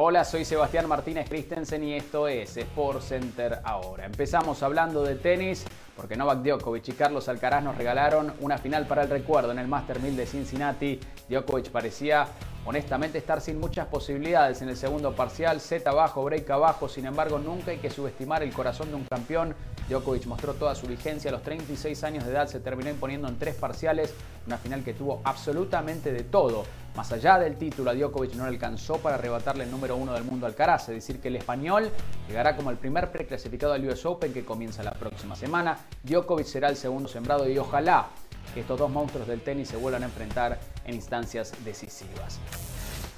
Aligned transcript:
Hola, 0.00 0.24
soy 0.24 0.44
Sebastián 0.44 0.86
Martínez 0.86 1.28
Christensen 1.28 1.82
y 1.82 1.94
esto 1.94 2.28
es 2.28 2.56
Sport 2.56 3.02
Center 3.02 3.58
ahora. 3.64 4.06
Empezamos 4.06 4.62
hablando 4.62 5.02
de 5.02 5.16
tenis 5.16 5.64
porque 5.96 6.14
Novak 6.14 6.38
Djokovic 6.44 6.86
y 6.86 6.92
Carlos 6.92 7.28
Alcaraz 7.28 7.64
nos 7.64 7.76
regalaron 7.76 8.32
una 8.38 8.58
final 8.58 8.86
para 8.86 9.02
el 9.02 9.10
recuerdo 9.10 9.50
en 9.50 9.58
el 9.58 9.66
Master 9.66 9.98
1000 9.98 10.16
de 10.16 10.24
Cincinnati. 10.24 11.00
Djokovic 11.28 11.70
parecía 11.70 12.28
honestamente 12.64 13.18
estar 13.18 13.40
sin 13.40 13.58
muchas 13.58 13.88
posibilidades 13.88 14.62
en 14.62 14.68
el 14.68 14.76
segundo 14.76 15.16
parcial, 15.16 15.60
set 15.60 15.84
abajo, 15.88 16.22
break 16.22 16.48
abajo, 16.48 16.88
sin 16.88 17.06
embargo 17.06 17.40
nunca 17.40 17.72
hay 17.72 17.78
que 17.78 17.90
subestimar 17.90 18.44
el 18.44 18.52
corazón 18.52 18.90
de 18.90 18.94
un 18.94 19.04
campeón. 19.04 19.56
Djokovic 19.88 20.26
mostró 20.26 20.54
toda 20.54 20.74
su 20.74 20.86
vigencia 20.86 21.30
a 21.30 21.32
los 21.32 21.42
36 21.42 22.04
años 22.04 22.24
de 22.24 22.30
edad, 22.30 22.46
se 22.46 22.60
terminó 22.60 22.90
imponiendo 22.90 23.28
en 23.28 23.38
tres 23.38 23.54
parciales, 23.54 24.12
una 24.46 24.58
final 24.58 24.84
que 24.84 24.94
tuvo 24.94 25.20
absolutamente 25.24 26.12
de 26.12 26.24
todo. 26.24 26.64
Más 26.94 27.12
allá 27.12 27.38
del 27.38 27.56
título, 27.56 27.90
a 27.90 27.94
Djokovic 27.94 28.34
no 28.34 28.44
alcanzó 28.44 28.98
para 28.98 29.16
arrebatarle 29.16 29.64
el 29.64 29.70
número 29.70 29.96
uno 29.96 30.12
del 30.12 30.24
mundo 30.24 30.46
al 30.46 30.52
Alcaraz, 30.52 30.88
es 30.88 30.96
decir, 30.96 31.20
que 31.20 31.28
el 31.28 31.36
español 31.36 31.90
llegará 32.26 32.56
como 32.56 32.70
el 32.70 32.76
primer 32.76 33.10
preclasificado 33.10 33.72
al 33.72 33.86
US 33.86 34.04
Open 34.04 34.32
que 34.32 34.44
comienza 34.44 34.82
la 34.82 34.92
próxima 34.92 35.36
semana. 35.36 35.78
Djokovic 36.02 36.46
será 36.46 36.68
el 36.68 36.76
segundo 36.76 37.08
sembrado 37.08 37.48
y 37.48 37.56
ojalá 37.56 38.08
que 38.52 38.60
estos 38.60 38.78
dos 38.78 38.90
monstruos 38.90 39.28
del 39.28 39.40
tenis 39.42 39.68
se 39.68 39.76
vuelvan 39.76 40.02
a 40.02 40.06
enfrentar 40.06 40.58
en 40.84 40.94
instancias 40.94 41.52
decisivas. 41.64 42.40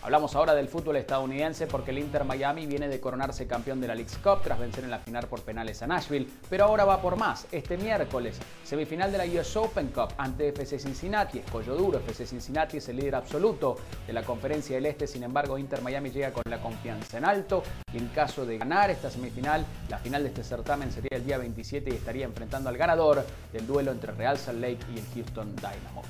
Hablamos 0.03 0.35
ahora 0.35 0.55
del 0.55 0.69
fútbol 0.69 0.97
estadounidense 0.97 1.67
porque 1.67 1.91
el 1.91 1.99
Inter 1.99 2.25
Miami 2.25 2.65
viene 2.65 2.89
de 2.89 3.01
coronarse 3.01 3.47
campeón 3.47 3.83
de 3.83 3.87
la 3.87 3.95
League's 3.95 4.17
Cup 4.17 4.41
tras 4.43 4.59
vencer 4.59 4.83
en 4.85 4.91
la 4.91 4.99
final 4.99 5.27
por 5.27 5.43
penales 5.43 5.83
a 5.83 5.87
Nashville, 5.87 6.27
pero 6.49 6.65
ahora 6.65 6.87
va 6.87 7.03
por 7.03 7.17
más. 7.17 7.47
Este 7.53 7.77
miércoles, 7.77 8.39
semifinal 8.65 9.13
de 9.13 9.19
la 9.19 9.27
US 9.27 9.55
Open 9.57 9.89
Cup 9.89 10.15
ante 10.17 10.49
FC 10.49 10.79
Cincinnati, 10.79 11.41
escollo 11.41 11.77
duro, 11.77 11.99
FC 11.99 12.27
Cincinnati 12.27 12.79
es 12.79 12.89
el 12.89 12.97
líder 12.97 13.17
absoluto 13.17 13.77
de 14.07 14.15
la 14.15 14.23
conferencia 14.23 14.77
del 14.77 14.87
Este, 14.87 15.07
sin 15.07 15.23
embargo 15.23 15.59
Inter 15.59 15.83
Miami 15.83 16.11
llega 16.11 16.33
con 16.33 16.45
la 16.49 16.63
confianza 16.63 17.19
en 17.19 17.27
alto 17.27 17.63
y 17.93 17.99
en 17.99 18.09
caso 18.09 18.47
de 18.47 18.57
ganar 18.57 18.91
esta 18.91 19.11
semifinal, 19.11 19.67
la 19.91 19.99
final 19.99 20.23
de 20.23 20.31
este 20.31 20.43
certamen 20.43 20.91
sería 20.91 21.19
el 21.19 21.27
día 21.27 21.37
27 21.37 21.91
y 21.91 21.97
estaría 21.97 22.25
enfrentando 22.25 22.71
al 22.71 22.79
ganador 22.79 23.23
del 23.53 23.67
duelo 23.67 23.93
entre 23.93 24.13
Real 24.13 24.39
Salt 24.39 24.61
Lake 24.61 24.79
y 24.95 24.99
el 24.99 25.05
Houston 25.15 25.55
Dynamo. 25.57 26.03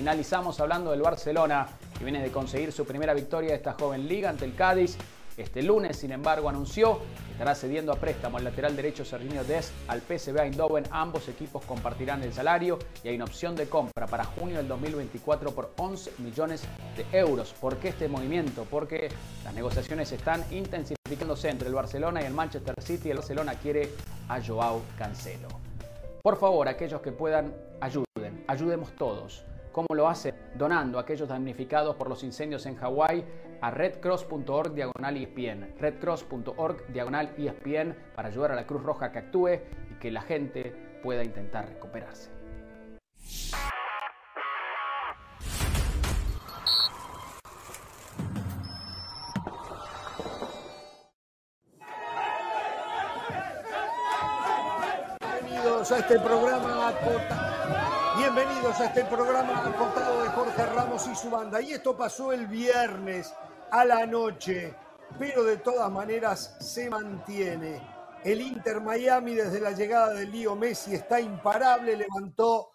Finalizamos 0.00 0.58
hablando 0.60 0.92
del 0.92 1.02
Barcelona, 1.02 1.66
que 1.98 2.04
viene 2.04 2.22
de 2.22 2.32
conseguir 2.32 2.72
su 2.72 2.86
primera 2.86 3.12
victoria 3.12 3.50
de 3.50 3.56
esta 3.56 3.74
joven 3.74 4.08
liga 4.08 4.30
ante 4.30 4.46
el 4.46 4.54
Cádiz. 4.54 4.96
Este 5.36 5.62
lunes, 5.62 5.98
sin 5.98 6.10
embargo, 6.10 6.48
anunció 6.48 7.00
que 7.26 7.32
estará 7.32 7.54
cediendo 7.54 7.92
a 7.92 7.96
préstamo 7.96 8.38
al 8.38 8.44
lateral 8.44 8.74
derecho 8.74 9.04
Serginho 9.04 9.44
Dest 9.44 9.74
al 9.88 10.00
PSV 10.00 10.38
Eindhoven. 10.38 10.84
Ambos 10.90 11.28
equipos 11.28 11.62
compartirán 11.66 12.22
el 12.22 12.32
salario 12.32 12.78
y 13.04 13.08
hay 13.08 13.16
una 13.16 13.26
opción 13.26 13.54
de 13.54 13.68
compra 13.68 14.06
para 14.06 14.24
junio 14.24 14.56
del 14.56 14.68
2024 14.68 15.54
por 15.54 15.74
11 15.76 16.12
millones 16.16 16.62
de 16.96 17.18
euros. 17.18 17.52
¿Por 17.60 17.76
qué 17.76 17.88
este 17.88 18.08
movimiento? 18.08 18.66
Porque 18.70 19.10
las 19.44 19.52
negociaciones 19.52 20.10
están 20.12 20.42
intensificándose 20.50 21.50
entre 21.50 21.68
el 21.68 21.74
Barcelona 21.74 22.22
y 22.22 22.24
el 22.24 22.32
Manchester 22.32 22.74
City. 22.82 23.10
El 23.10 23.18
Barcelona 23.18 23.52
quiere 23.56 23.90
a 24.30 24.40
Joao 24.42 24.80
Cancelo. 24.96 25.48
Por 26.22 26.38
favor, 26.38 26.68
aquellos 26.68 27.02
que 27.02 27.12
puedan, 27.12 27.54
ayuden. 27.82 28.44
Ayudemos 28.48 28.96
todos. 28.96 29.44
¿Cómo 29.72 29.86
lo 29.94 30.08
hace? 30.08 30.34
Donando 30.56 30.98
a 30.98 31.02
aquellos 31.02 31.28
damnificados 31.28 31.94
por 31.94 32.08
los 32.08 32.24
incendios 32.24 32.66
en 32.66 32.74
Hawái 32.76 33.24
a 33.60 33.70
redcross.org 33.70 34.74
diagonal 34.74 35.16
ESPN. 35.16 35.74
redcross.org 35.78 36.86
diagonal 36.92 37.32
ESPN 37.38 37.96
para 38.16 38.28
ayudar 38.28 38.52
a 38.52 38.56
la 38.56 38.66
Cruz 38.66 38.82
Roja 38.82 39.12
que 39.12 39.20
actúe 39.20 39.60
y 39.90 39.94
que 40.00 40.10
la 40.10 40.22
gente 40.22 40.74
pueda 41.02 41.22
intentar 41.22 41.68
recuperarse. 41.68 42.30
Bienvenidos 55.20 55.92
a 55.92 55.98
este 55.98 56.18
programa 56.18 56.92
Bienvenidos 58.16 58.80
a 58.80 58.86
este 58.86 59.04
programa 59.04 59.62
contado 59.78 60.22
de 60.22 60.30
Jorge 60.30 60.66
Ramos 60.66 61.06
y 61.06 61.14
su 61.14 61.30
banda. 61.30 61.60
Y 61.60 61.72
esto 61.72 61.96
pasó 61.96 62.32
el 62.32 62.48
viernes 62.48 63.32
a 63.70 63.84
la 63.84 64.04
noche, 64.04 64.74
pero 65.18 65.44
de 65.44 65.58
todas 65.58 65.90
maneras 65.92 66.56
se 66.60 66.90
mantiene. 66.90 67.80
El 68.24 68.40
Inter 68.40 68.80
Miami 68.80 69.34
desde 69.34 69.60
la 69.60 69.70
llegada 69.70 70.12
de 70.12 70.26
Leo 70.26 70.56
Messi 70.56 70.94
está 70.94 71.20
imparable, 71.20 71.96
levantó 71.96 72.70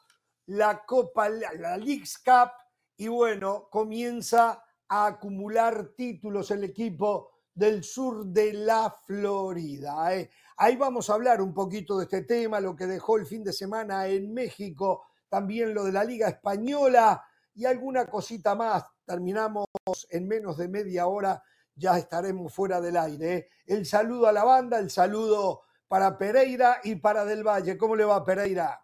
la 0.48 0.86
Copa, 0.86 1.28
la 1.28 1.78
League's 1.78 2.18
Cup 2.18 2.52
y 2.96 3.10
bueno, 3.10 3.68
comienza 3.70 4.64
a 4.88 5.06
acumular 5.06 5.90
títulos 5.98 6.50
el 6.52 6.64
equipo 6.64 7.32
del 7.54 7.84
sur 7.84 8.26
de 8.26 8.54
la 8.54 8.90
Florida. 9.06 10.16
¿eh? 10.16 10.30
Ahí 10.58 10.78
vamos 10.78 11.10
a 11.10 11.14
hablar 11.14 11.42
un 11.42 11.54
poquito 11.54 11.98
de 11.98 12.06
este 12.06 12.22
tema, 12.22 12.62
lo 12.62 12.76
que 12.76 12.88
dejó 12.88 13.18
el 13.18 13.26
fin 13.26 13.44
de 13.44 13.52
semana 13.52 14.08
en 14.08 14.34
México 14.34 15.04
también 15.30 15.74
lo 15.74 15.84
de 15.84 15.92
la 15.92 16.04
Liga 16.04 16.28
Española 16.28 17.24
y 17.54 17.66
alguna 17.66 18.06
cosita 18.06 18.56
más. 18.56 18.84
Terminamos 19.06 19.66
en 20.10 20.28
menos 20.28 20.58
de 20.58 20.68
media 20.68 21.08
hora, 21.08 21.44
ya 21.76 21.98
estaremos 21.98 22.54
fuera 22.54 22.82
del 22.82 22.98
aire. 22.98 23.34
¿eh? 23.36 23.50
El 23.66 23.86
saludo 23.86 24.28
a 24.28 24.32
la 24.32 24.44
banda, 24.44 24.80
el 24.80 24.90
saludo 24.90 25.62
para 25.88 26.18
Pereira 26.18 26.80
y 26.84 26.96
para 26.96 27.26
Del 27.26 27.44
Valle. 27.44 27.78
¿Cómo 27.78 27.96
le 27.96 28.06
va 28.06 28.26
Pereira? 28.26 28.82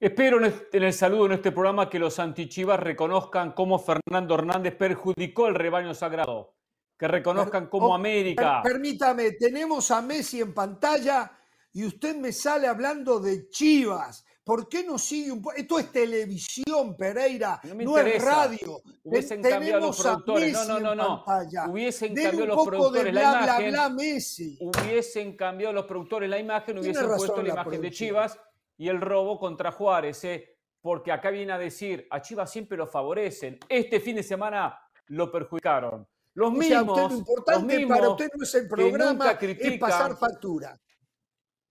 Espero 0.00 0.38
en 0.44 0.82
el 0.84 0.92
saludo 0.92 1.26
en 1.26 1.32
este 1.32 1.50
programa 1.50 1.90
que 1.90 1.98
los 1.98 2.20
antichivas 2.20 2.78
reconozcan 2.78 3.52
cómo 3.52 3.80
Fernando 3.80 4.36
Hernández 4.36 4.76
perjudicó 4.76 5.48
el 5.48 5.56
rebaño 5.56 5.92
sagrado. 5.92 6.54
Que 6.96 7.08
reconozcan 7.08 7.68
cómo 7.68 7.94
América. 7.94 8.60
permítame, 8.62 9.32
tenemos 9.32 9.90
a 9.90 10.02
Messi 10.02 10.40
en 10.40 10.52
pantalla 10.52 11.30
y 11.72 11.84
usted 11.84 12.16
me 12.16 12.32
sale 12.32 12.66
hablando 12.66 13.20
de 13.20 13.48
Chivas. 13.48 14.24
¿Por 14.48 14.66
qué 14.66 14.82
no 14.82 14.96
sigue 14.96 15.30
un? 15.30 15.44
Esto 15.54 15.78
es 15.78 15.92
televisión, 15.92 16.96
Pereira, 16.96 17.60
no, 17.64 17.98
es 17.98 18.24
radio. 18.24 18.80
Hubiesen 19.04 19.42
cambiado 19.42 19.88
los 19.88 20.00
productores. 20.00 20.52
No, 20.54 20.64
no, 20.64 20.80
no, 20.80 20.94
no. 20.94 21.24
Hubiesen 21.70 22.14
cambiado 22.14 22.46
los 22.46 22.66
productores 22.66 23.12
la 23.12 23.20
imagen. 23.20 23.70
Bla, 23.72 23.88
Messi. 23.90 24.56
Hubiesen 24.58 25.36
cambiado 25.36 25.74
los 25.74 25.84
productores 25.84 26.30
la 26.30 26.38
imagen, 26.38 26.78
hubiesen 26.78 27.06
puesto 27.08 27.42
la, 27.42 27.50
imagen 27.50 27.82
de 27.82 27.90
Chivas 27.90 28.40
y 28.78 28.88
el 28.88 29.02
robo 29.02 29.38
contra 29.38 29.70
Juárez. 29.70 30.24
¿eh? 30.24 30.56
Porque 30.80 31.12
acá 31.12 31.28
viene 31.28 31.52
a 31.52 31.58
decir, 31.58 32.06
a 32.10 32.22
Chivas 32.22 32.50
siempre 32.50 32.78
lo 32.78 32.86
favorecen. 32.86 33.58
Este 33.68 34.00
fin 34.00 34.16
de 34.16 34.22
semana 34.22 34.80
lo 35.08 35.30
perjudicaron. 35.30 36.08
Los 36.32 36.54
mismos. 36.54 37.12
lo 37.12 37.18
importante 37.18 37.86
para 37.86 38.08
usted 38.08 38.30
no 38.34 38.44
es 38.44 38.54
el 38.54 38.66
programa, 38.66 39.32
es 39.32 39.78
pasar 39.78 40.16
factura. 40.16 40.80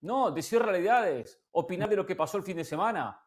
No, 0.02 0.32
decir 0.32 0.62
realidades, 0.62 1.40
opinar 1.52 1.90
de 1.90 1.96
lo 1.96 2.06
que 2.06 2.16
pasó 2.16 2.38
el 2.38 2.44
fin 2.44 2.58
de 2.58 2.64
semana. 2.64 3.20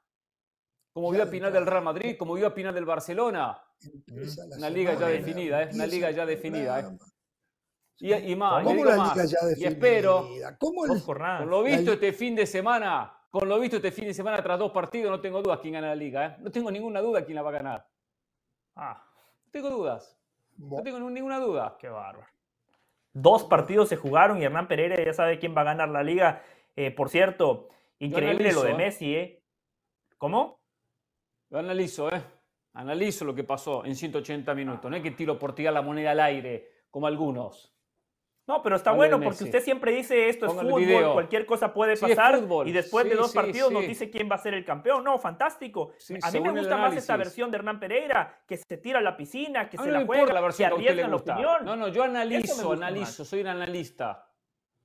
Como 0.92 1.10
vio 1.10 1.22
opinar 1.22 1.52
del 1.52 1.66
Real 1.66 1.84
Madrid, 1.84 2.16
como 2.18 2.34
vio 2.34 2.48
opinar 2.48 2.74
del 2.74 2.84
Barcelona. 2.84 3.62
Una 4.56 4.70
liga 4.70 4.94
ya 4.94 5.06
definida, 5.06 5.62
es 5.62 5.74
una 5.74 5.86
liga 5.86 6.10
ya 6.10 6.26
definida. 6.26 6.80
¿eh? 6.80 6.88
Y, 7.98 8.34
más, 8.34 8.64
¿Cómo 8.64 8.84
la 8.84 8.96
liga 8.96 9.24
ya 9.24 9.46
definida? 9.46 9.56
Y 9.58 9.64
espero, 9.72 10.28
¿Cómo 10.58 10.82
con 10.86 11.50
lo 11.50 11.62
visto 11.62 11.92
este 11.92 12.12
fin 12.12 12.34
de 12.34 12.46
semana, 12.46 13.12
con 13.30 13.48
lo 13.48 13.58
visto 13.60 13.76
este 13.76 13.92
fin 13.92 14.06
de 14.06 14.14
semana 14.14 14.42
tras 14.42 14.58
dos 14.58 14.72
partidos, 14.72 15.10
no 15.10 15.20
tengo 15.20 15.42
dudas 15.42 15.60
quién 15.60 15.74
gana 15.74 15.88
la 15.88 15.94
liga. 15.94 16.26
¿eh? 16.26 16.36
No 16.40 16.50
tengo 16.50 16.70
ninguna 16.70 17.00
duda 17.00 17.24
quién 17.24 17.36
la 17.36 17.42
va 17.42 17.50
a 17.50 17.54
ganar. 17.54 17.86
Ah, 18.74 19.04
no 19.44 19.50
tengo 19.50 19.70
dudas. 19.70 20.16
No 20.56 20.82
tengo 20.82 20.98
ninguna 20.98 21.38
duda. 21.38 21.76
Qué 21.78 21.88
bárbaro. 21.88 22.26
Dos 23.12 23.44
partidos 23.44 23.88
se 23.88 23.96
jugaron 23.96 24.40
y 24.40 24.44
Hernán 24.44 24.68
Pereira 24.68 25.02
ya 25.02 25.12
sabe 25.12 25.38
quién 25.38 25.54
va 25.56 25.62
a 25.62 25.64
ganar 25.64 25.88
la 25.88 26.02
liga 26.02 26.42
eh, 26.86 26.90
por 26.90 27.10
cierto, 27.10 27.68
increíble 27.98 28.52
lo 28.52 28.62
de 28.62 28.70
¿eh? 28.70 28.74
Messi, 28.74 29.14
¿eh? 29.14 29.42
¿Cómo? 30.16 30.60
Lo 31.50 31.58
analizo, 31.58 32.10
¿eh? 32.10 32.22
Analizo 32.72 33.26
lo 33.26 33.34
que 33.34 33.44
pasó 33.44 33.84
en 33.84 33.94
180 33.94 34.54
minutos. 34.54 34.90
No 34.90 34.96
es 34.96 35.02
que 35.02 35.10
tiro 35.10 35.38
por 35.38 35.54
tirar 35.54 35.74
la 35.74 35.82
moneda 35.82 36.12
al 36.12 36.20
aire, 36.20 36.70
como 36.90 37.06
algunos. 37.06 37.74
No, 38.46 38.62
pero 38.62 38.76
está 38.76 38.92
bueno 38.92 39.20
porque 39.20 39.44
usted 39.44 39.62
siempre 39.62 39.92
dice 39.92 40.28
esto 40.28 40.46
es 40.46 40.52
fútbol, 40.54 41.12
cualquier 41.12 41.46
cosa 41.46 41.72
puede 41.72 41.96
pasar 41.96 42.40
y 42.64 42.72
después 42.72 43.08
de 43.08 43.14
dos 43.14 43.32
partidos 43.32 43.70
nos 43.70 43.86
dice 43.86 44.10
quién 44.10 44.28
va 44.28 44.36
a 44.36 44.38
ser 44.38 44.54
el 44.54 44.64
campeón. 44.64 45.04
No, 45.04 45.18
fantástico. 45.18 45.92
a 46.22 46.30
mí 46.30 46.40
me 46.40 46.50
gusta 46.50 46.78
más 46.78 46.96
esta 46.96 47.16
versión 47.16 47.50
de 47.50 47.58
Hernán 47.58 47.78
Pereira, 47.78 48.42
que 48.48 48.56
se 48.56 48.78
tira 48.78 49.00
a 49.00 49.02
la 49.02 49.16
piscina, 49.16 49.68
que 49.68 49.76
se 49.76 49.90
la 49.90 50.06
juega, 50.06 50.32
la 50.32 50.50
que 50.50 50.64
arriesga 50.64 51.08
la 51.08 51.16
opinión. 51.16 51.64
No, 51.64 51.76
no, 51.76 51.88
yo 51.88 52.04
analizo, 52.04 52.72
analizo, 52.72 53.24
soy 53.24 53.42
un 53.42 53.48
analista. 53.48 54.29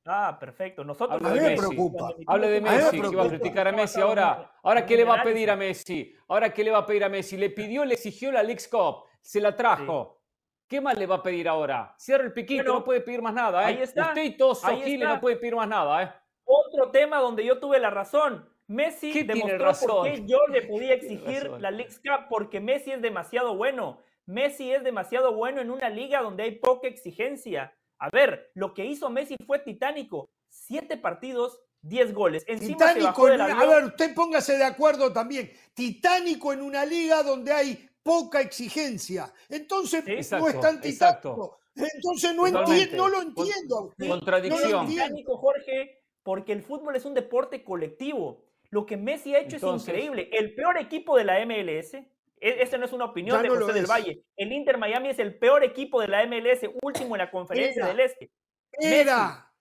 Ah, 0.05 0.37
perfecto. 0.39 0.83
Nosotros 0.83 1.19
Hable 1.19 1.41
de 1.41 1.49
Messi. 1.49 1.67
preocupa. 1.67 2.13
Hable 2.27 2.47
de 2.47 2.61
Messi, 2.61 3.01
que 3.01 3.15
va 3.15 3.23
a 3.23 3.27
criticar 3.29 3.67
a 3.67 3.71
Messi. 3.71 3.99
Ahora, 3.99 4.51
ahora 4.61 4.85
¿qué 4.85 4.95
le 4.95 5.03
va 5.03 5.19
a 5.19 5.23
pedir 5.23 5.49
a 5.49 5.55
Messi? 5.55 6.15
Ahora, 6.27 6.53
¿qué 6.53 6.63
le 6.63 6.71
va 6.71 6.79
a 6.79 6.85
pedir 6.85 7.03
a 7.03 7.09
Messi? 7.09 7.37
Le 7.37 7.49
pidió, 7.49 7.83
le 7.83 7.95
exigió 7.95 8.31
la 8.31 8.43
League 8.43 8.61
Cup, 8.69 9.05
se 9.21 9.41
la 9.41 9.55
trajo. 9.55 10.21
¿Qué 10.67 10.81
más 10.81 10.97
le 10.97 11.05
va 11.05 11.15
a 11.15 11.23
pedir 11.23 11.47
ahora? 11.47 11.93
Cierra 11.97 12.23
el 12.23 12.33
piquito, 12.33 12.63
no 12.63 12.83
puede 12.83 13.01
pedir 13.01 13.21
más 13.21 13.33
nada. 13.33 13.63
¿eh? 13.63 13.65
Ahí 13.65 13.81
está. 13.81 14.09
Usted 14.09 14.23
y 14.23 14.37
todos 14.37 14.63
no 14.63 15.19
puede 15.19 15.37
pedir 15.37 15.55
más 15.55 15.67
nada. 15.67 16.03
¿eh? 16.03 16.11
Otro 16.43 16.91
tema 16.91 17.19
donde 17.19 17.43
yo 17.43 17.59
tuve 17.59 17.79
la 17.79 17.89
razón. 17.89 18.47
Messi 18.67 19.23
demostró 19.23 19.73
por 19.87 20.09
qué 20.09 20.23
yo 20.25 20.39
le 20.49 20.61
podía 20.67 20.93
exigir 20.93 21.51
la 21.59 21.69
League 21.69 21.93
Cup, 22.03 22.27
porque 22.29 22.59
Messi 22.59 22.91
es 22.91 23.01
demasiado 23.01 23.55
bueno. 23.55 23.99
Messi 24.25 24.71
es 24.71 24.83
demasiado 24.83 25.33
bueno 25.33 25.61
en 25.61 25.69
una 25.69 25.89
liga 25.89 26.21
donde 26.21 26.43
hay 26.43 26.51
poca 26.53 26.87
exigencia. 26.87 27.75
A 28.05 28.09
ver, 28.11 28.51
lo 28.53 28.71
que 28.75 28.85
hizo 28.85 29.09
Messi 29.09 29.35
fue 29.47 29.57
titánico. 29.57 30.29
Siete 30.47 30.95
partidos, 30.95 31.59
diez 31.81 32.13
goles. 32.13 32.43
Encima 32.47 32.93
titánico, 32.93 33.25
a 33.25 33.65
ver, 33.65 33.85
usted 33.85 34.13
póngase 34.13 34.59
de 34.59 34.63
acuerdo 34.63 35.11
también. 35.11 35.51
Titánico 35.73 36.53
en 36.53 36.61
una 36.61 36.85
liga 36.85 37.23
donde 37.23 37.51
hay 37.51 37.89
poca 38.03 38.41
exigencia. 38.41 39.33
Entonces 39.49 40.03
no 40.05 40.47
es 40.47 40.59
tan 40.59 40.79
titánico. 40.79 41.57
Entonces 41.75 42.35
no, 42.35 42.45
entiendo, 42.45 42.95
no 42.95 43.09
lo 43.09 43.21
entiendo. 43.23 43.93
Contradicción. 43.97 44.87
titánico, 44.87 45.37
Jorge, 45.37 46.03
porque 46.21 46.53
el 46.53 46.61
fútbol 46.61 46.95
es 46.95 47.05
un 47.05 47.15
deporte 47.15 47.63
colectivo. 47.63 48.43
Lo 48.69 48.85
que 48.85 48.97
Messi 48.97 49.33
ha 49.33 49.39
hecho 49.39 49.57
es 49.57 49.63
increíble. 49.63 50.29
El 50.31 50.53
peor 50.53 50.77
equipo 50.77 51.17
de 51.17 51.23
la 51.23 51.43
MLS 51.43 51.97
esa 52.39 52.77
no 52.77 52.85
es 52.85 52.93
una 52.93 53.05
opinión 53.05 53.41
de 53.41 53.49
José 53.49 53.73
del 53.73 53.85
Valle. 53.85 54.23
El 54.35 54.51
Inter 54.51 54.77
Miami 54.77 55.09
es 55.09 55.19
el 55.19 55.37
peor 55.37 55.63
equipo 55.63 56.01
de 56.01 56.07
la 56.07 56.25
MLS, 56.25 56.69
último 56.81 57.15
en 57.15 57.19
la 57.19 57.31
conferencia 57.31 57.85
del 57.85 57.99
Este. 57.99 58.31
Era. 58.73 59.51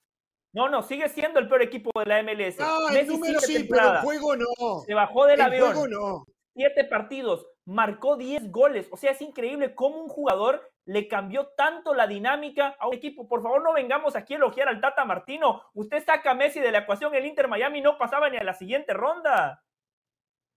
No, 0.53 0.69
no, 0.69 0.82
sigue 0.82 1.09
siendo 1.09 1.41
el 1.41 1.49
peor 1.49 1.62
equipo 1.62 1.91
de 1.99 2.06
la 2.06 2.23
MLS. 2.23 2.59
No, 2.59 2.88
el 2.88 3.06
número 3.06 3.41
sí, 3.41 3.67
pero 3.69 3.94
el 3.94 3.99
juego 3.99 4.37
no. 4.37 4.81
Se 4.87 4.94
bajó 4.94 5.26
del 5.26 5.41
el 5.41 5.47
avión. 5.47 5.73
Juego 5.73 5.88
no. 5.88 6.25
Siete 6.55 6.85
partidos, 6.85 7.49
marcó 7.65 8.17
diez 8.17 8.50
goles. 8.53 8.87
O 8.93 8.97
sea, 8.97 9.11
es 9.11 9.21
increíble 9.21 9.75
cómo 9.75 10.00
un 10.00 10.09
jugador 10.09 10.71
le 10.87 11.09
cambió 11.09 11.49
tanto 11.56 11.94
la 11.94 12.06
dinámica 12.06 12.76
a 12.79 12.87
un 12.87 12.94
equipo. 12.94 13.26
Por 13.26 13.43
favor, 13.43 13.62
no 13.62 13.73
vengamos 13.73 14.15
aquí 14.15 14.35
a 14.35 14.37
elogiar 14.37 14.69
al 14.69 14.81
Tata 14.81 15.05
Martino. 15.05 15.62
Usted 15.75 16.05
saca 16.05 16.31
a 16.31 16.35
Messi 16.35 16.61
de 16.61 16.71
la 16.71 16.79
ecuación, 16.79 17.12
el 17.15 17.26
Inter 17.26 17.49
Miami 17.49 17.81
no 17.81 17.99
pasaba 17.99 18.31
ni 18.31 18.37
a 18.37 18.44
la 18.44 18.55
siguiente 18.55 18.93
ronda. 18.93 19.65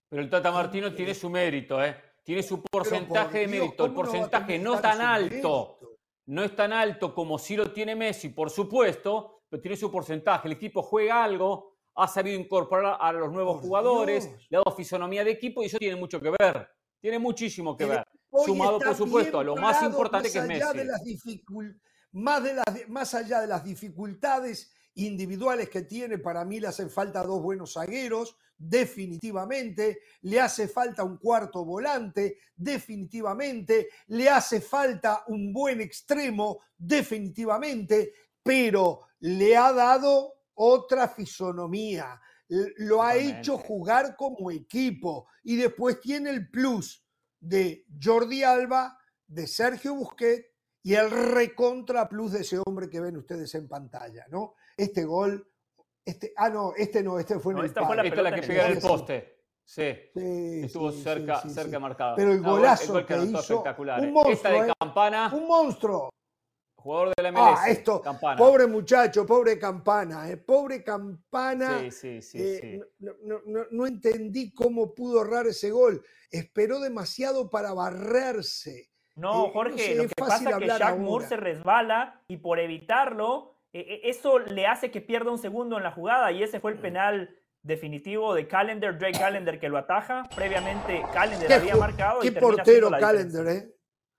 Pero 0.08 0.22
el 0.22 0.30
Tata 0.30 0.52
Martino 0.52 0.94
tiene 0.94 1.14
su 1.14 1.28
mérito, 1.28 1.82
¿eh? 1.82 1.96
Tiene 2.28 2.42
su 2.42 2.60
porcentaje 2.60 3.38
de 3.38 3.48
mérito. 3.48 3.86
El 3.86 3.94
porcentaje 3.94 4.58
no 4.58 4.78
tan 4.78 5.00
alto, 5.00 5.78
no 6.26 6.44
es 6.44 6.54
tan 6.54 6.74
alto 6.74 7.14
como 7.14 7.38
si 7.38 7.56
lo 7.56 7.72
tiene 7.72 7.96
Messi, 7.96 8.28
por 8.28 8.50
supuesto, 8.50 9.44
pero 9.48 9.62
tiene 9.62 9.78
su 9.78 9.90
porcentaje. 9.90 10.46
El 10.46 10.52
equipo 10.52 10.82
juega 10.82 11.24
algo, 11.24 11.78
ha 11.94 12.06
sabido 12.06 12.38
incorporar 12.38 12.98
a 13.00 13.12
los 13.12 13.32
nuevos 13.32 13.62
jugadores, 13.62 14.28
le 14.50 14.58
ha 14.58 14.60
dado 14.62 14.76
fisonomía 14.76 15.24
de 15.24 15.30
equipo 15.30 15.62
y 15.62 15.66
eso 15.68 15.78
tiene 15.78 15.96
mucho 15.96 16.20
que 16.20 16.30
ver. 16.38 16.68
Tiene 17.00 17.18
muchísimo 17.18 17.74
que 17.74 17.86
ver. 17.86 18.06
Sumado, 18.44 18.78
por 18.78 18.94
supuesto, 18.94 19.38
a 19.38 19.44
lo 19.44 19.56
más 19.56 19.82
importante 19.82 20.30
que 20.30 20.40
es 20.40 20.46
Messi. 20.46 20.76
De 20.76 20.84
las 20.84 21.02
más, 22.12 22.44
de 22.44 22.52
las, 22.52 22.88
más 22.88 23.14
allá 23.14 23.40
de 23.40 23.46
las 23.46 23.64
dificultades 23.64 24.70
individuales 24.98 25.68
que 25.68 25.82
tiene, 25.82 26.18
para 26.18 26.44
mí 26.44 26.60
le 26.60 26.68
hacen 26.68 26.90
falta 26.90 27.22
dos 27.22 27.42
buenos 27.42 27.74
zagueros, 27.74 28.36
definitivamente, 28.56 30.00
le 30.22 30.40
hace 30.40 30.66
falta 30.68 31.04
un 31.04 31.18
cuarto 31.18 31.64
volante, 31.64 32.38
definitivamente, 32.56 33.88
le 34.08 34.28
hace 34.28 34.60
falta 34.60 35.24
un 35.28 35.52
buen 35.52 35.80
extremo, 35.80 36.60
definitivamente, 36.76 38.12
pero 38.42 39.02
le 39.20 39.56
ha 39.56 39.72
dado 39.72 40.34
otra 40.54 41.08
fisonomía, 41.08 42.20
lo 42.48 43.02
ha 43.02 43.14
hecho 43.16 43.58
jugar 43.58 44.16
como 44.16 44.50
equipo. 44.50 45.28
Y 45.44 45.56
después 45.56 46.00
tiene 46.00 46.30
el 46.30 46.50
plus 46.50 47.06
de 47.38 47.84
Jordi 48.02 48.42
Alba, 48.42 48.98
de 49.26 49.46
Sergio 49.46 49.94
Busquets 49.94 50.46
y 50.82 50.94
el 50.94 51.10
recontra 51.10 52.08
plus 52.08 52.32
de 52.32 52.40
ese 52.40 52.58
hombre 52.64 52.88
que 52.88 53.00
ven 53.00 53.16
ustedes 53.16 53.54
en 53.54 53.68
pantalla, 53.68 54.26
¿no? 54.30 54.54
Este 54.78 55.04
gol, 55.04 55.46
este, 56.04 56.32
ah, 56.36 56.48
no, 56.48 56.72
este 56.76 57.02
no, 57.02 57.18
este 57.18 57.38
fue 57.40 57.52
en 57.52 57.58
el 57.58 57.64
esta 57.66 57.84
fue 57.84 57.96
la, 57.96 58.02
esta 58.04 58.22
la 58.22 58.34
que 58.34 58.42
pega 58.42 58.66
en 58.66 58.72
el 58.72 58.78
poste. 58.78 59.38
Sí, 59.64 59.92
sí 60.14 60.60
estuvo 60.64 60.90
cerca, 60.90 61.40
cerca 61.40 61.78
marcada. 61.78 62.14
Pero 62.14 62.32
el 62.32 62.40
golazo 62.40 63.04
que, 63.04 63.18
hizo, 63.18 63.40
espectacular. 63.40 64.00
Un 64.00 64.12
monstruo, 64.12 64.32
esta 64.32 64.50
de 64.50 64.70
¿eh? 64.70 64.72
Campana. 64.80 65.30
Un 65.34 65.46
monstruo. 65.46 66.10
Jugador 66.76 67.12
de 67.16 67.22
la 67.24 67.32
MLS. 67.32 67.58
Ah, 67.58 67.68
esto, 67.68 68.00
Campana. 68.00 68.38
pobre 68.38 68.66
muchacho, 68.66 69.26
pobre 69.26 69.58
Campana, 69.58 70.30
eh, 70.30 70.36
pobre 70.36 70.82
Campana. 70.82 71.80
Sí, 71.80 71.90
sí, 71.90 72.22
sí. 72.22 72.38
Eh, 72.40 72.80
no, 73.00 73.12
no, 73.44 73.66
no, 73.70 73.86
entendí 73.86 74.54
cómo 74.54 74.94
pudo 74.94 75.18
ahorrar 75.18 75.48
ese 75.48 75.70
gol. 75.72 76.02
Esperó 76.30 76.80
demasiado 76.80 77.50
para 77.50 77.74
barrerse. 77.74 78.90
No, 79.16 79.50
Jorge, 79.50 79.96
lo 79.96 80.04
que 80.04 80.14
pasa 80.16 80.48
es 80.50 80.56
que 80.56 80.66
Shaq 80.66 80.98
Moore 80.98 81.26
se 81.26 81.36
resbala 81.36 82.22
y 82.28 82.36
por 82.36 82.60
evitarlo, 82.60 83.57
e, 83.72 83.80
e, 83.80 84.10
eso 84.10 84.38
le 84.38 84.66
hace 84.66 84.90
que 84.90 85.00
pierda 85.00 85.30
un 85.30 85.38
segundo 85.38 85.76
en 85.76 85.82
la 85.82 85.92
jugada 85.92 86.32
y 86.32 86.42
ese 86.42 86.60
fue 86.60 86.72
el 86.72 86.78
penal 86.78 87.36
definitivo 87.62 88.34
de 88.34 88.48
Calendar, 88.48 88.98
Drake 88.98 89.18
Calendar 89.18 89.60
que 89.60 89.68
lo 89.68 89.78
ataja. 89.78 90.22
Previamente 90.34 91.02
Calendar 91.12 91.52
había 91.52 91.76
marcado. 91.76 92.20
Qué 92.20 92.32
portero 92.32 92.90
Calendar, 92.90 93.46
¿eh? 93.48 93.74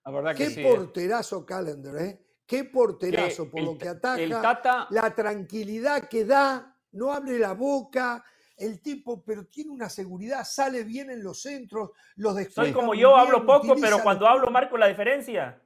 La 0.06 0.12
verdad 0.12 0.36
que 0.36 0.54
qué 0.54 0.62
¿eh? 0.62 0.64
porterazo 0.64 1.46
Calendar, 1.46 1.96
¿eh? 1.98 2.26
Qué 2.46 2.64
porterazo 2.64 3.50
por 3.50 3.62
lo 3.62 3.78
que 3.78 3.90
ataja, 3.90 4.88
la 4.90 5.14
tranquilidad 5.14 6.10
que 6.10 6.26
da, 6.26 6.76
no 6.94 7.14
abre 7.14 7.38
la 7.38 7.54
boca, 7.54 8.24
el 8.58 8.82
tipo, 8.82 9.24
pero 9.24 9.46
tiene 9.46 9.72
una 9.72 9.88
seguridad, 9.88 10.44
sale 10.44 10.84
bien 10.84 11.10
en 11.12 11.24
los 11.24 11.42
centros, 11.42 11.92
los 12.16 12.36
Soy 12.52 12.74
como 12.74 12.94
yo, 12.96 13.16
hablo 13.16 13.46
poco, 13.46 13.76
pero 13.80 14.00
cuando 14.02 14.28
hablo 14.28 14.50
marco 14.50 14.78
la 14.78 14.88
diferencia. 14.88 15.62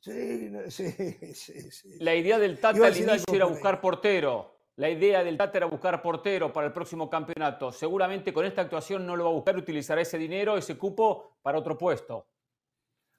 Sí, 0.00 0.50
sí, 0.70 0.90
sí, 1.34 1.70
sí. 1.70 1.98
La 2.00 2.14
idea 2.14 2.38
del 2.38 2.58
Tata 2.58 2.86
al 2.86 2.96
inicio 2.96 3.34
era 3.34 3.46
buscar 3.46 3.80
portero. 3.80 4.54
La 4.76 4.88
idea 4.88 5.24
del 5.24 5.36
Tata 5.36 5.58
era 5.58 5.66
buscar 5.66 6.00
portero 6.00 6.52
para 6.52 6.68
el 6.68 6.72
próximo 6.72 7.10
campeonato. 7.10 7.72
Seguramente 7.72 8.32
con 8.32 8.44
esta 8.44 8.62
actuación 8.62 9.04
no 9.06 9.16
lo 9.16 9.24
va 9.24 9.30
a 9.30 9.34
buscar, 9.34 9.56
utilizará 9.56 10.00
ese 10.00 10.18
dinero, 10.18 10.56
ese 10.56 10.78
cupo 10.78 11.38
para 11.42 11.58
otro 11.58 11.76
puesto. 11.76 12.28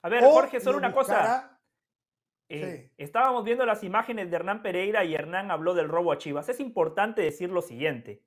A 0.02 0.10
ver, 0.10 0.24
Jorge, 0.24 0.62
solo 0.62 0.78
una 0.78 0.94
cosa. 0.94 1.60
Eh, 2.48 2.92
estábamos 2.98 3.44
viendo 3.44 3.66
las 3.66 3.84
imágenes 3.84 4.30
de 4.30 4.38
Hernán 4.38 4.64
Pereira 4.64 5.04
y 5.04 5.14
Hernán 5.14 5.52
habló 5.52 5.74
del 5.74 5.90
robo 5.90 6.14
a 6.14 6.18
Chivas. 6.18 6.48
Es 6.50 6.60
importante 6.60 7.22
decir 7.22 7.50
lo 7.52 7.62
siguiente. 7.62 8.24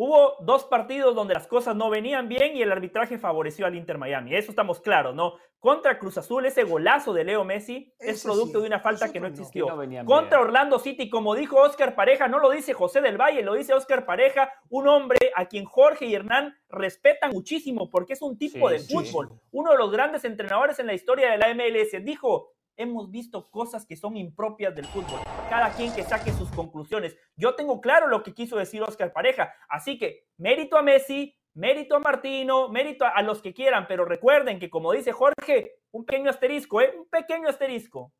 Hubo 0.00 0.36
dos 0.38 0.62
partidos 0.62 1.12
donde 1.16 1.34
las 1.34 1.48
cosas 1.48 1.74
no 1.74 1.90
venían 1.90 2.28
bien 2.28 2.56
y 2.56 2.62
el 2.62 2.70
arbitraje 2.70 3.18
favoreció 3.18 3.66
al 3.66 3.74
Inter 3.74 3.98
Miami. 3.98 4.32
Eso 4.32 4.52
estamos 4.52 4.78
claros, 4.78 5.12
¿no? 5.12 5.34
Contra 5.58 5.98
Cruz 5.98 6.16
Azul, 6.16 6.46
ese 6.46 6.62
golazo 6.62 7.12
de 7.12 7.24
Leo 7.24 7.42
Messi 7.42 7.92
es 7.98 8.22
producto 8.22 8.60
de 8.60 8.68
una 8.68 8.78
falta 8.78 9.10
que 9.10 9.18
no 9.18 9.26
existió. 9.26 9.66
Contra 10.04 10.38
Orlando 10.38 10.78
City, 10.78 11.10
como 11.10 11.34
dijo 11.34 11.56
Oscar 11.56 11.96
Pareja, 11.96 12.28
no 12.28 12.38
lo 12.38 12.50
dice 12.50 12.74
José 12.74 13.00
del 13.00 13.20
Valle, 13.20 13.42
lo 13.42 13.54
dice 13.54 13.74
Oscar 13.74 14.06
Pareja, 14.06 14.52
un 14.68 14.86
hombre 14.86 15.18
a 15.34 15.46
quien 15.46 15.64
Jorge 15.64 16.06
y 16.06 16.14
Hernán 16.14 16.56
respetan 16.68 17.32
muchísimo 17.32 17.90
porque 17.90 18.12
es 18.12 18.22
un 18.22 18.38
tipo 18.38 18.70
de 18.70 18.78
fútbol, 18.78 19.32
uno 19.50 19.72
de 19.72 19.78
los 19.78 19.90
grandes 19.90 20.24
entrenadores 20.24 20.78
en 20.78 20.86
la 20.86 20.94
historia 20.94 21.28
de 21.32 21.38
la 21.38 21.52
MLS. 21.54 22.04
Dijo, 22.04 22.52
hemos 22.78 23.10
visto 23.10 23.50
cosas 23.50 23.84
que 23.84 23.96
son 23.96 24.16
impropias 24.16 24.74
del 24.74 24.86
fútbol. 24.86 25.20
Cada 25.50 25.70
quien 25.72 25.92
que 25.92 26.04
saque 26.04 26.32
sus 26.32 26.48
conclusiones. 26.50 27.16
Yo 27.36 27.54
tengo 27.54 27.80
claro 27.80 28.06
lo 28.06 28.22
que 28.22 28.32
quiso 28.32 28.56
decir 28.56 28.82
Oscar 28.82 29.12
Pareja. 29.12 29.52
Así 29.68 29.98
que 29.98 30.28
mérito 30.38 30.78
a 30.78 30.82
Messi, 30.82 31.36
mérito 31.54 31.96
a 31.96 31.98
Martino, 31.98 32.68
mérito 32.68 33.04
a, 33.04 33.20
los 33.22 33.42
que 33.42 33.52
quieran, 33.52 33.86
pero 33.88 34.04
recuerden 34.04 34.58
que 34.58 34.70
como 34.70 34.92
dice 34.92 35.12
Jorge, 35.12 35.80
un 35.90 36.06
pequeño 36.06 36.30
asterisco, 36.30 36.80
¿eh? 36.80 36.94
Un 36.96 37.08
pequeño 37.08 37.48
asterisco. 37.48 38.14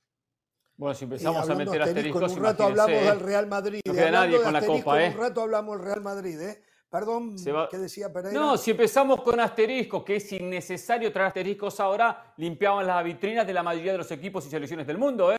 Bueno, 0.77 0.95
si 0.95 1.05
empezamos 1.05 1.49
a 1.49 1.55
meter 1.55 1.83
asteriscos, 1.83 2.37
un 2.37 2.43
rato 2.43 2.65
hablamos 2.65 2.97
¿eh? 2.97 3.05
del 3.05 3.21
Real 3.21 3.47
Madrid. 3.47 3.81
No 3.85 3.93
queda 3.93 4.11
nadie 4.11 4.41
con 4.41 4.53
la 4.53 4.65
copa, 4.65 5.03
¿eh? 5.03 5.11
Un 5.11 5.19
rato 5.19 5.43
hablamos 5.43 5.77
del 5.77 5.87
Real 5.87 6.03
Madrid, 6.03 6.41
¿eh? 6.41 6.63
Perdón, 6.91 7.37
¿qué 7.71 7.77
decía 7.77 8.11
Pereira? 8.11 8.39
No, 8.39 8.57
si 8.57 8.71
empezamos 8.71 9.21
con 9.21 9.39
asteriscos, 9.41 10.03
que 10.03 10.17
es 10.17 10.33
innecesario 10.33 11.13
traer 11.13 11.29
asteriscos 11.29 11.79
ahora, 11.81 12.33
limpiaban 12.39 12.87
las 12.87 13.05
vitrinas 13.05 13.47
de 13.47 13.53
la 13.53 13.63
mayoría 13.63 13.93
de 13.93 13.99
los 13.99 14.11
equipos 14.11 14.47
y 14.47 14.51
selecciones 14.51 14.87
del 14.87 14.97
mundo, 14.97 15.33
¿eh? 15.33 15.37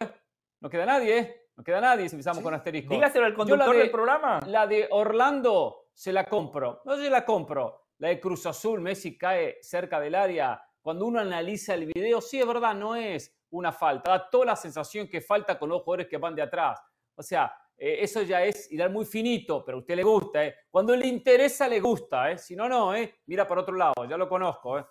No 0.62 0.70
queda 0.70 0.86
nadie, 0.86 1.18
¿eh? 1.18 1.50
No 1.56 1.64
queda 1.64 1.82
nadie 1.82 2.08
si 2.08 2.16
empezamos 2.16 2.44
con 2.44 2.54
asteriscos. 2.54 2.92
Dígaselo 2.92 3.26
al 3.26 3.34
conductor 3.34 3.76
del 3.76 3.90
programa. 3.90 4.40
La 4.46 4.68
de 4.68 4.88
Orlando 4.92 5.90
se 5.94 6.14
la 6.14 6.26
compro. 6.26 6.82
No 6.86 6.96
se 6.96 7.10
la 7.10 7.26
compro. 7.26 7.88
La 7.98 8.10
de 8.10 8.20
Cruz 8.20 8.46
Azul, 8.46 8.80
Messi 8.80 9.18
cae 9.18 9.58
cerca 9.62 10.00
del 10.00 10.16
área. 10.16 10.64
Cuando 10.82 11.06
uno 11.06 11.20
analiza 11.20 11.74
el 11.74 11.88
video, 11.88 12.22
sí 12.22 12.40
es 12.40 12.48
verdad, 12.48 12.76
no 12.76 12.96
es 12.96 13.36
una 13.50 13.72
falta. 13.72 14.12
Da 14.12 14.30
toda 14.30 14.46
la 14.46 14.56
sensación 14.56 15.08
que 15.08 15.20
falta 15.20 15.58
con 15.58 15.70
los 15.70 15.82
jugadores 15.82 16.08
que 16.08 16.18
van 16.18 16.36
de 16.36 16.44
atrás. 16.44 16.80
O 17.16 17.24
sea, 17.24 17.52
eh, 17.82 18.04
eso 18.04 18.22
ya 18.24 18.44
es 18.44 18.70
ir 18.72 18.88
muy 18.90 19.06
finito, 19.06 19.64
pero 19.64 19.78
a 19.78 19.82
usted 19.82 19.96
le 19.96 20.04
gusta. 20.04 20.46
¿eh? 20.46 20.54
Cuando 20.70 20.94
le 20.96 21.08
interesa, 21.08 21.68
le 21.68 21.80
gusta. 21.80 22.32
¿eh? 22.32 22.38
Si 22.38 22.54
no, 22.56 22.68
no, 22.68 22.92
mira 23.26 23.48
para 23.48 23.62
otro 23.62 23.76
lado, 23.76 24.06
ya 24.08 24.18
lo 24.18 24.28
conozco. 24.28 24.86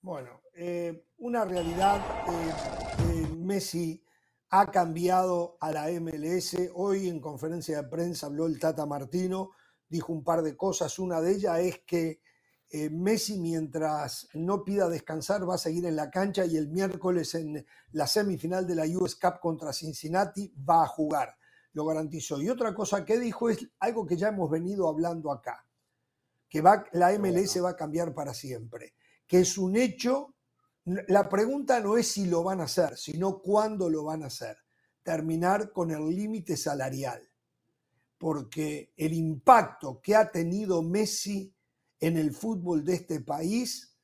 Bueno, 0.00 0.40
una 1.18 1.44
realidad, 1.44 2.00
Messi 3.38 4.02
ha 4.50 4.70
cambiado 4.70 5.56
a 5.60 5.72
la 5.72 5.88
MLS. 6.00 6.56
Hoy 6.74 7.08
en 7.08 7.20
conferencia 7.20 7.82
de 7.82 7.88
prensa 7.88 8.26
habló 8.26 8.46
el 8.46 8.58
Tata 8.58 8.86
Martino, 8.86 9.52
dijo 9.88 10.12
un 10.12 10.22
par 10.22 10.42
de 10.42 10.56
cosas. 10.56 10.98
Una 10.98 11.20
de 11.20 11.32
ellas 11.32 11.58
es 11.58 11.78
que 11.86 12.20
Messi, 12.90 13.38
mientras 13.38 14.28
no 14.34 14.62
pida 14.62 14.88
descansar, 14.88 15.48
va 15.48 15.54
a 15.54 15.58
seguir 15.58 15.86
en 15.86 15.96
la 15.96 16.10
cancha 16.10 16.44
y 16.44 16.56
el 16.56 16.68
miércoles 16.68 17.34
en 17.34 17.66
la 17.92 18.06
semifinal 18.06 18.66
de 18.66 18.74
la 18.74 18.84
US 18.84 19.16
Cup 19.16 19.40
contra 19.40 19.72
Cincinnati 19.72 20.52
va 20.68 20.84
a 20.84 20.86
jugar 20.86 21.34
lo 21.74 21.84
garantizó. 21.84 22.40
Y 22.40 22.48
otra 22.48 22.74
cosa 22.74 23.04
que 23.04 23.18
dijo 23.18 23.50
es 23.50 23.68
algo 23.78 24.06
que 24.06 24.16
ya 24.16 24.28
hemos 24.28 24.50
venido 24.50 24.88
hablando 24.88 25.30
acá, 25.30 25.66
que 26.48 26.62
va, 26.62 26.84
la 26.92 27.16
MLS 27.18 27.62
va 27.62 27.70
a 27.70 27.76
cambiar 27.76 28.14
para 28.14 28.32
siempre, 28.32 28.94
que 29.26 29.40
es 29.40 29.58
un 29.58 29.76
hecho 29.76 30.34
La 30.84 31.28
pregunta 31.28 31.80
no 31.80 31.96
es 31.96 32.08
si 32.12 32.26
lo 32.26 32.42
van 32.42 32.60
a 32.60 32.64
hacer, 32.64 32.96
sino 32.96 33.40
cuándo 33.40 33.88
lo 33.88 34.04
van 34.04 34.22
a 34.22 34.26
hacer. 34.26 34.58
Terminar 35.02 35.72
con 35.72 35.90
el 35.90 36.08
límite 36.14 36.56
salarial. 36.56 37.22
Porque 38.18 38.92
el 38.96 39.14
impacto 39.14 40.00
que 40.02 40.14
ha 40.14 40.30
tenido 40.30 40.82
Messi 40.82 41.54
en 41.98 42.18
el 42.18 42.34
fútbol 42.34 42.84
de 42.84 42.94
este 42.94 43.20
país 43.20 43.96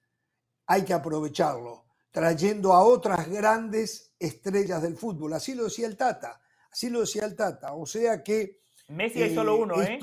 hay 0.67 0.85
que 0.85 0.95
aprovecharlo, 0.95 1.85
trayendo 2.11 2.73
a 2.73 2.83
otras 2.83 3.29
grandes 3.29 4.15
estrellas 4.19 4.83
del 4.83 4.97
fútbol. 4.97 5.35
Así 5.35 5.55
lo 5.55 5.65
decía 5.65 5.87
el 5.87 5.97
Tata, 5.97 6.41
así 6.71 6.91
lo 6.91 7.01
decía 7.01 7.25
el 7.25 7.37
Tata. 7.37 7.75
O 7.75 7.87
sea 7.87 8.23
que... 8.23 8.61
Messi 8.89 9.23
hay 9.23 9.35
solo 9.35 9.57
uno, 9.57 9.81
¿eh? 9.81 9.99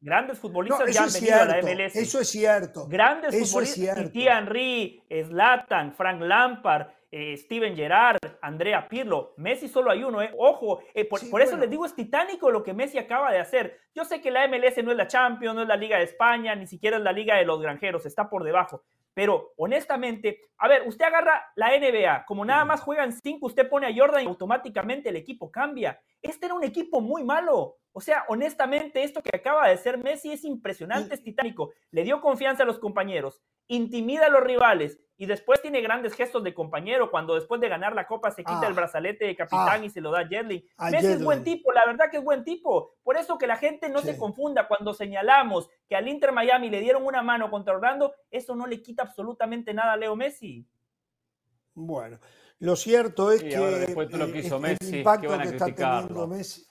Grandes 0.00 0.38
futbolistas 0.38 0.92
ya 0.92 1.04
han 1.04 1.12
venido 1.12 1.36
a 1.36 1.44
la 1.44 1.62
MLS. 1.62 1.94
Eso 1.94 2.20
es 2.20 2.28
cierto. 2.28 2.88
Grandes 2.88 3.38
futbolistas. 3.38 3.96
Titi 3.96 4.26
Henry, 4.26 5.02
Zlatan, 5.28 5.94
Frank 5.94 6.20
Lampard, 6.22 6.88
eh, 7.14 7.36
Steven 7.36 7.76
Gerrard, 7.76 8.16
Andrea 8.40 8.88
Pirlo. 8.88 9.34
Messi 9.36 9.68
solo 9.68 9.90
hay 9.90 10.02
uno, 10.02 10.22
¿eh? 10.22 10.32
Ojo, 10.38 10.80
eh, 10.94 11.04
por, 11.04 11.42
eso 11.42 11.58
les 11.58 11.68
digo, 11.68 11.84
es 11.84 11.94
titánico 11.94 12.50
lo 12.50 12.62
que 12.62 12.72
Messi 12.72 12.96
acaba 12.96 13.30
de 13.30 13.38
hacer. 13.38 13.78
Yo 13.94 14.06
sé 14.06 14.22
que 14.22 14.30
la 14.30 14.48
MLS 14.48 14.82
no 14.82 14.90
es 14.90 14.96
la 14.96 15.06
Champions, 15.06 15.54
no 15.54 15.62
es 15.62 15.68
la 15.68 15.76
Liga 15.76 15.98
de 15.98 16.04
España, 16.04 16.54
ni 16.54 16.66
siquiera 16.66 16.96
es 16.96 17.02
la 17.02 17.12
Liga 17.12 17.36
de 17.36 17.44
los 17.44 17.60
Granjeros, 17.60 18.06
está 18.06 18.30
por 18.30 18.44
debajo. 18.44 18.82
Pero 19.12 19.52
honestamente, 19.56 20.40
a 20.56 20.68
ver, 20.68 20.88
usted 20.88 21.04
agarra 21.04 21.52
la 21.54 21.78
NBA, 21.78 22.24
como 22.24 22.46
nada 22.46 22.64
más 22.64 22.80
juegan 22.80 23.12
cinco, 23.12 23.46
usted 23.46 23.68
pone 23.68 23.86
a 23.86 23.94
Jordan 23.94 24.24
y 24.24 24.26
automáticamente 24.26 25.10
el 25.10 25.16
equipo 25.16 25.50
cambia. 25.52 26.00
Este 26.22 26.46
era 26.46 26.54
un 26.54 26.64
equipo 26.64 27.02
muy 27.02 27.22
malo. 27.24 27.76
O 27.92 28.00
sea, 28.00 28.24
honestamente, 28.28 29.02
esto 29.02 29.22
que 29.22 29.36
acaba 29.36 29.68
de 29.68 29.76
ser 29.76 29.98
Messi 29.98 30.32
es 30.32 30.44
impresionante, 30.44 31.14
es 31.14 31.22
titánico. 31.22 31.72
Le 31.90 32.04
dio 32.04 32.22
confianza 32.22 32.62
a 32.62 32.66
los 32.66 32.78
compañeros, 32.78 33.42
intimida 33.66 34.26
a 34.26 34.30
los 34.30 34.42
rivales 34.42 34.98
y 35.22 35.26
después 35.26 35.62
tiene 35.62 35.80
grandes 35.80 36.14
gestos 36.14 36.42
de 36.42 36.52
compañero 36.52 37.08
cuando 37.08 37.36
después 37.36 37.60
de 37.60 37.68
ganar 37.68 37.94
la 37.94 38.08
copa 38.08 38.32
se 38.32 38.42
quita 38.42 38.66
el 38.66 38.72
ah. 38.72 38.74
brazalete 38.74 39.24
de 39.24 39.36
capitán 39.36 39.80
ah. 39.80 39.84
y 39.84 39.88
se 39.88 40.00
lo 40.00 40.10
da 40.10 40.26
a 40.76 40.90
Messi 40.90 41.06
es 41.06 41.22
buen 41.22 41.44
tipo, 41.44 41.70
la 41.70 41.86
verdad 41.86 42.10
que 42.10 42.16
es 42.16 42.24
buen 42.24 42.42
tipo. 42.42 42.96
Por 43.04 43.16
eso 43.16 43.38
que 43.38 43.46
la 43.46 43.56
gente 43.56 43.88
no 43.88 44.00
se 44.00 44.18
confunda 44.18 44.66
cuando 44.66 44.92
señalamos 44.92 45.70
que 45.88 45.94
al 45.94 46.08
Inter 46.08 46.32
Miami 46.32 46.70
le 46.70 46.80
dieron 46.80 47.06
una 47.06 47.22
mano 47.22 47.52
contra 47.52 47.72
Orlando, 47.72 48.12
eso 48.32 48.56
no 48.56 48.66
le 48.66 48.82
quita 48.82 49.04
absolutamente 49.04 49.72
nada 49.72 49.92
a 49.92 49.96
Leo 49.96 50.16
Messi. 50.16 50.66
Bueno, 51.72 52.18
lo 52.58 52.74
cierto 52.74 53.30
es 53.30 53.44
que 53.44 53.56
después 53.56 54.08
de 54.08 54.18
lo 54.18 54.26
que 54.26 54.40
hizo 54.40 54.58
Messi, 54.58 54.88
el 54.88 54.94
impacto 54.96 55.38
que, 55.38 55.48
está 55.50 55.66
teniendo 55.66 56.26
Messi 56.26 56.66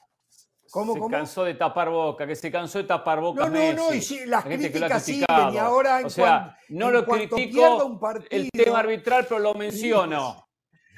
¿Cómo, 0.71 0.93
se 0.93 1.11
cansó 1.11 1.43
de 1.43 1.55
tapar 1.55 1.89
boca, 1.89 2.25
que 2.25 2.35
se 2.35 2.49
cansó 2.49 2.77
de 2.77 2.85
tapar 2.85 3.19
boca. 3.19 3.49
No, 3.49 3.49
no, 3.49 3.73
no, 3.73 3.93
y 3.93 4.01
sí, 4.01 4.25
las 4.25 4.45
críticas 4.45 5.03
siguen 5.03 5.27
y 5.53 5.57
ahora 5.57 5.99
en 5.99 6.05
O 6.05 6.09
sea, 6.09 6.57
no 6.69 6.89
lo 6.89 7.05
critico 7.05 7.99
el 8.29 8.49
tema 8.51 8.79
arbitral, 8.79 9.25
pero 9.27 9.39
lo 9.39 9.53
menciono. 9.53 10.47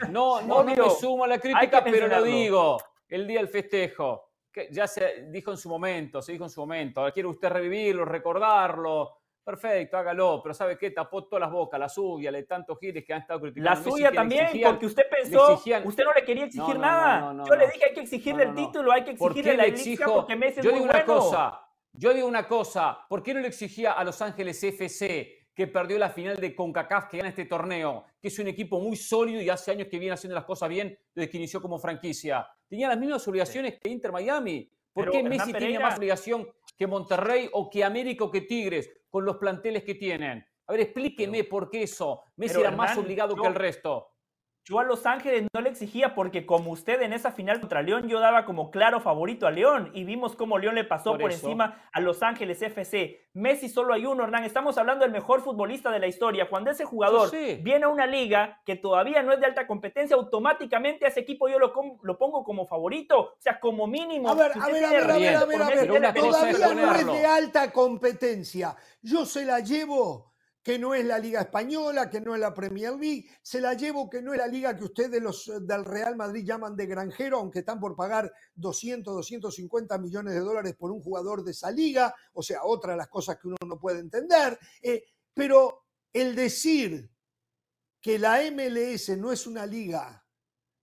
No, 0.10 0.42
no, 0.42 0.64
no 0.64 0.64
me 0.64 0.76
sumo 1.00 1.24
a 1.24 1.28
la 1.28 1.40
crítica, 1.40 1.84
pero 1.84 2.08
lo 2.08 2.24
digo. 2.24 2.78
El 3.08 3.28
día 3.28 3.40
del 3.40 3.50
festejo. 3.50 4.30
Que 4.52 4.70
ya 4.72 4.86
se 4.86 5.30
dijo 5.32 5.50
en 5.50 5.58
su 5.58 5.68
momento, 5.68 6.22
se 6.22 6.34
dijo 6.34 6.44
en 6.44 6.50
su 6.52 6.62
momento. 6.62 7.00
Ahora 7.00 7.12
quiere 7.12 7.28
usted 7.28 7.50
revivirlo, 7.50 8.06
recordarlo. 8.06 9.23
Perfecto, 9.44 9.98
hágalo, 9.98 10.40
pero 10.42 10.54
¿sabe 10.54 10.78
qué? 10.78 10.92
Tapó 10.92 11.26
todas 11.26 11.42
las 11.42 11.52
bocas, 11.52 11.78
la 11.78 11.90
suya, 11.90 12.32
de 12.32 12.44
tantos 12.44 12.80
giles 12.80 13.04
que 13.04 13.14
han 13.14 13.22
estado 13.22 13.42
criticando. 13.42 13.70
La 13.70 13.84
suya 13.84 14.12
también, 14.12 14.48
porque 14.64 14.86
usted 14.86 15.04
pensó, 15.10 15.54
usted 15.56 16.04
no 16.06 16.14
le 16.14 16.24
quería 16.24 16.46
exigir 16.46 16.80
nada. 16.80 17.34
yo 17.46 17.56
le 17.56 17.68
dije 17.68 17.86
hay 17.90 17.94
que 17.94 18.02
exigirle 18.02 18.44
el 18.44 18.56
título, 18.56 18.92
hay 18.92 19.04
que 19.04 19.12
exigirle 19.12 19.58
la 19.58 19.66
exijo? 19.66 20.14
porque 20.14 20.36
Messi 20.38 20.60
es 20.60 20.66
yo 20.66 20.72
digo 20.72 20.86
una 20.86 21.04
cosa, 21.04 21.62
yo 21.92 22.14
digo 22.14 22.28
una 22.28 22.48
cosa, 22.48 23.00
¿por 23.10 23.22
qué 23.22 23.34
no 23.34 23.42
le 23.42 23.48
exigía 23.48 23.92
a 23.92 24.04
Los 24.06 24.22
Ángeles 24.22 24.64
FC 24.64 25.50
que 25.54 25.68
perdió 25.68 26.00
la 26.00 26.10
final 26.10 26.38
de 26.38 26.56
CONCACAF 26.56 27.10
que 27.10 27.18
gana 27.18 27.30
este 27.30 27.46
torneo, 27.46 28.06
que 28.22 28.30
es 28.30 28.40
un 28.40 28.48
equipo 28.48 28.80
muy 28.80 28.96
sólido 28.96 29.42
y 29.42 29.50
hace 29.50 29.72
años 29.72 29.90
que 29.92 30.00
viene 30.00 30.14
haciendo 30.14 30.36
las 30.36 30.46
cosas 30.46 30.70
bien 30.70 30.98
desde 31.14 31.30
que 31.30 31.38
inició 31.38 31.62
como 31.62 31.78
franquicia? 31.78 32.48
Tenía 32.70 32.88
las 32.88 32.98
mismas 32.98 33.28
obligaciones 33.28 33.78
que 33.80 33.90
Inter 33.90 34.12
Miami. 34.12 34.72
¿Por 34.94 35.12
qué 35.12 35.22
Messi 35.22 35.52
tenía 35.52 35.80
más 35.80 35.98
obligación 35.98 36.48
que 36.78 36.88
Monterrey 36.88 37.50
o 37.54 37.70
que 37.70 37.84
América 37.84 38.24
o 38.24 38.32
que 38.32 38.42
Tigres? 38.42 38.90
con 39.14 39.26
los 39.26 39.38
planteles 39.38 39.84
que 39.84 39.94
tienen. 39.94 40.44
A 40.66 40.72
ver, 40.72 40.82
explíqueme 40.82 41.44
por 41.44 41.70
qué 41.70 41.84
eso. 41.84 42.24
Messi 42.36 42.60
era 42.60 42.72
más 42.72 42.98
obligado 42.98 43.36
que 43.36 43.48
el 43.48 43.54
resto. 43.54 44.08
Yo 44.66 44.80
a 44.80 44.86
Los 44.86 45.06
Ángeles 45.06 45.46
no 45.54 45.60
le 45.60 45.70
exigía 45.70 46.16
porque 46.16 46.46
como 46.46 46.72
usted 46.72 47.02
en 47.02 47.12
esa 47.12 47.34
final 47.34 47.60
contra 47.60 47.82
León, 47.82 48.08
yo 48.08 48.22
daba 48.22 48.46
como 48.46 48.72
claro 48.72 49.02
favorito 49.02 49.46
a 49.46 49.52
León 49.52 49.92
y 49.94 50.06
vimos 50.06 50.38
cómo 50.38 50.58
León 50.58 50.76
le 50.76 50.86
pasó 50.86 51.18
por, 51.18 51.34
encima 51.34 51.84
a 51.92 52.00
Los 52.00 52.24
Ángeles 52.24 52.62
FC. 52.62 53.30
Messi 53.34 53.68
solo 53.68 53.94
hay 53.94 54.06
uno, 54.06 54.24
Hernán. 54.24 54.46
Estamos 54.46 54.78
hablando 54.78 55.04
del 55.04 55.12
mejor 55.12 55.42
futbolista 55.42 55.92
de 55.92 56.00
la 56.00 56.08
historia. 56.08 56.48
Cuando 56.50 56.72
ese 56.72 56.86
jugador 56.86 57.30
viene 57.62 57.84
a 57.84 57.90
una 57.90 58.08
liga 58.08 58.62
que 58.66 58.78
todavía 58.78 59.22
no 59.22 59.34
es 59.34 59.42
de 59.42 59.48
alta 59.48 59.68
competencia, 59.68 60.16
automáticamente 60.16 61.06
a 61.06 61.10
ese 61.10 61.20
equipo 61.20 61.50
yo 61.50 61.60
lo, 61.60 61.74
lo 62.02 62.18
pongo 62.18 62.46
como 62.46 62.66
favorito. 62.66 63.20
O 63.20 63.36
sea, 63.40 63.60
como 63.60 63.86
mínimo. 63.86 64.30
A 64.30 64.34
ver, 64.34 64.52
a 64.56 64.68
ver, 64.68 64.86
a 64.86 64.90
ver, 64.92 65.12
a 65.12 65.18
ver, 65.18 65.36
a 65.36 65.46
ver, 65.46 65.62
a 65.62 65.68
ver. 65.68 66.14
Todavía 66.14 66.74
no 66.74 66.96
es 66.96 67.06
de 67.06 67.26
alta 67.26 67.70
competencia. 67.70 68.78
Yo 69.02 69.26
se 69.26 69.44
la 69.44 69.60
llevo 69.60 70.33
que 70.64 70.80
no 70.80 70.96
es 70.96 71.06
la 71.06 71.20
Liga 71.20 71.42
Española, 71.42 72.10
que 72.10 72.22
no 72.22 72.34
es 72.34 72.40
la 72.40 72.54
Premier 72.54 72.94
League, 72.94 73.26
se 73.42 73.60
la 73.60 73.74
llevo 73.74 74.10
que 74.10 74.22
no 74.22 74.32
es 74.32 74.40
la 74.40 74.48
liga 74.48 74.76
que 74.78 74.86
ustedes 74.86 75.22
los 75.22 75.52
del 75.62 75.84
Real 75.84 76.16
Madrid 76.16 76.46
llaman 76.46 76.76
de 76.78 76.86
granjero, 76.86 77.40
aunque 77.40 77.60
están 77.60 77.82
por 77.82 77.98
pagar 77.98 78.32
200, 78.56 79.14
250 79.14 79.98
millones 79.98 80.34
de 80.34 80.40
dólares 80.40 80.76
por 80.80 80.92
un 80.92 81.02
jugador 81.02 81.44
de 81.44 81.52
esa 81.52 81.70
liga, 81.70 82.16
o 82.32 82.42
sea, 82.42 82.64
otra 82.64 82.94
de 82.94 82.98
las 83.00 83.10
cosas 83.10 83.38
que 83.38 83.50
uno 83.50 83.58
no 83.68 83.78
puede 83.78 84.00
entender, 84.00 84.58
eh, 84.82 85.04
pero 85.34 85.84
el 86.14 86.34
decir 86.34 87.12
que 88.00 88.18
la 88.18 88.40
MLS 88.50 89.18
no 89.18 89.34
es 89.34 89.46
una 89.46 89.66
liga 89.66 90.26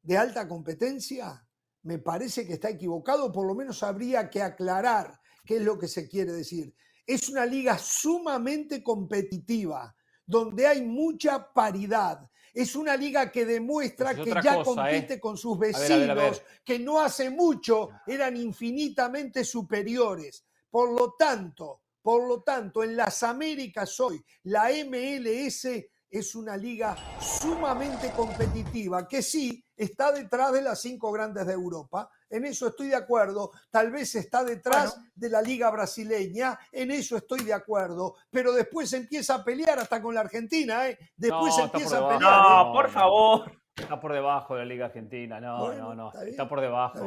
de 0.02 0.18
alta 0.18 0.46
competencia, 0.46 1.46
me 1.82 1.98
parece 1.98 2.46
que 2.46 2.54
está 2.54 2.68
equivocado, 2.68 3.32
por 3.32 3.46
lo 3.46 3.54
menos 3.54 3.82
habría 3.82 4.28
que 4.28 4.42
aclarar 4.42 5.18
qué 5.46 5.56
es 5.56 5.62
lo 5.62 5.78
que 5.78 5.88
se 5.88 6.06
quiere 6.06 6.32
decir 6.32 6.74
es 7.14 7.28
una 7.28 7.44
liga 7.44 7.76
sumamente 7.76 8.84
competitiva, 8.84 9.94
donde 10.24 10.66
hay 10.68 10.82
mucha 10.82 11.52
paridad. 11.52 12.30
Es 12.54 12.76
una 12.76 12.96
liga 12.96 13.32
que 13.32 13.44
demuestra 13.44 14.14
pues 14.14 14.28
que 14.28 14.42
ya 14.42 14.62
compite 14.62 15.14
¿eh? 15.14 15.20
con 15.20 15.36
sus 15.36 15.58
vecinos, 15.58 16.40
que 16.64 16.78
no 16.78 17.00
hace 17.00 17.28
mucho 17.30 17.90
eran 18.06 18.36
infinitamente 18.36 19.44
superiores. 19.44 20.44
Por 20.70 20.92
lo 20.92 21.14
tanto, 21.18 21.82
por 22.00 22.28
lo 22.28 22.42
tanto, 22.42 22.84
en 22.84 22.96
las 22.96 23.24
Américas 23.24 23.98
hoy, 23.98 24.24
la 24.44 24.70
MLS 24.86 25.66
es 26.08 26.34
una 26.36 26.56
liga 26.56 26.96
sumamente 27.20 28.12
competitiva, 28.12 29.08
que 29.08 29.20
sí 29.20 29.64
está 29.80 30.12
detrás 30.12 30.52
de 30.52 30.62
las 30.62 30.80
cinco 30.80 31.10
grandes 31.10 31.46
de 31.46 31.54
Europa, 31.54 32.10
en 32.28 32.44
eso 32.44 32.68
estoy 32.68 32.88
de 32.88 32.96
acuerdo. 32.96 33.50
Tal 33.70 33.90
vez 33.90 34.14
está 34.14 34.44
detrás 34.44 35.00
de 35.14 35.30
la 35.30 35.40
liga 35.40 35.70
brasileña, 35.70 36.58
en 36.70 36.90
eso 36.90 37.16
estoy 37.16 37.42
de 37.44 37.54
acuerdo. 37.54 38.16
Pero 38.30 38.52
después 38.52 38.92
empieza 38.92 39.36
a 39.36 39.44
pelear 39.44 39.78
hasta 39.78 40.02
con 40.02 40.14
la 40.14 40.20
Argentina, 40.20 40.88
¿eh? 40.88 40.98
Después 41.16 41.56
empieza 41.58 41.98
a 41.98 42.08
pelear. 42.08 42.20
No, 42.20 42.70
¿eh? 42.70 42.72
por 42.74 42.90
favor. 42.90 43.52
Está 43.74 43.98
por 43.98 44.12
debajo 44.12 44.54
de 44.54 44.60
la 44.60 44.66
liga 44.66 44.86
argentina, 44.86 45.40
no, 45.40 45.72
no, 45.72 45.94
no. 45.94 46.12
Está, 46.12 46.46
por 46.46 46.60
debajo. 46.60 47.06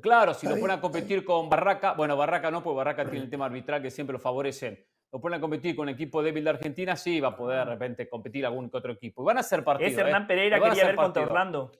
Claro, 0.00 0.34
si 0.34 0.46
lo 0.46 0.54
ponen 0.58 0.78
a 0.78 0.80
competir 0.80 1.24
con 1.24 1.48
Barraca, 1.48 1.94
bueno, 1.94 2.16
Barraca 2.16 2.50
no, 2.50 2.62
porque 2.62 2.76
Barraca 2.76 3.04
tiene 3.04 3.24
el 3.24 3.30
tema 3.30 3.46
arbitral 3.46 3.82
que 3.82 3.90
siempre 3.90 4.12
lo 4.12 4.20
favorecen. 4.20 4.84
Lo 5.10 5.20
ponen 5.20 5.38
a 5.38 5.40
competir 5.40 5.74
con 5.74 5.84
un 5.84 5.94
equipo 5.94 6.22
débil 6.22 6.44
de 6.44 6.50
Argentina, 6.50 6.94
sí, 6.94 7.18
va 7.18 7.28
a 7.28 7.36
poder 7.36 7.60
de 7.60 7.64
repente 7.64 8.08
competir 8.08 8.44
algún 8.44 8.68
que 8.70 8.76
otro 8.76 8.92
equipo. 8.92 9.22
Y 9.22 9.24
van 9.24 9.38
a 9.38 9.42
ser 9.42 9.64
partidos. 9.64 9.92
Es 9.92 9.98
Hernán 9.98 10.24
¿eh? 10.24 10.26
Pereira 10.26 10.60
quería 10.60 10.84
ver 10.84 10.96
contra 10.96 11.22
Orlando. 11.22 11.72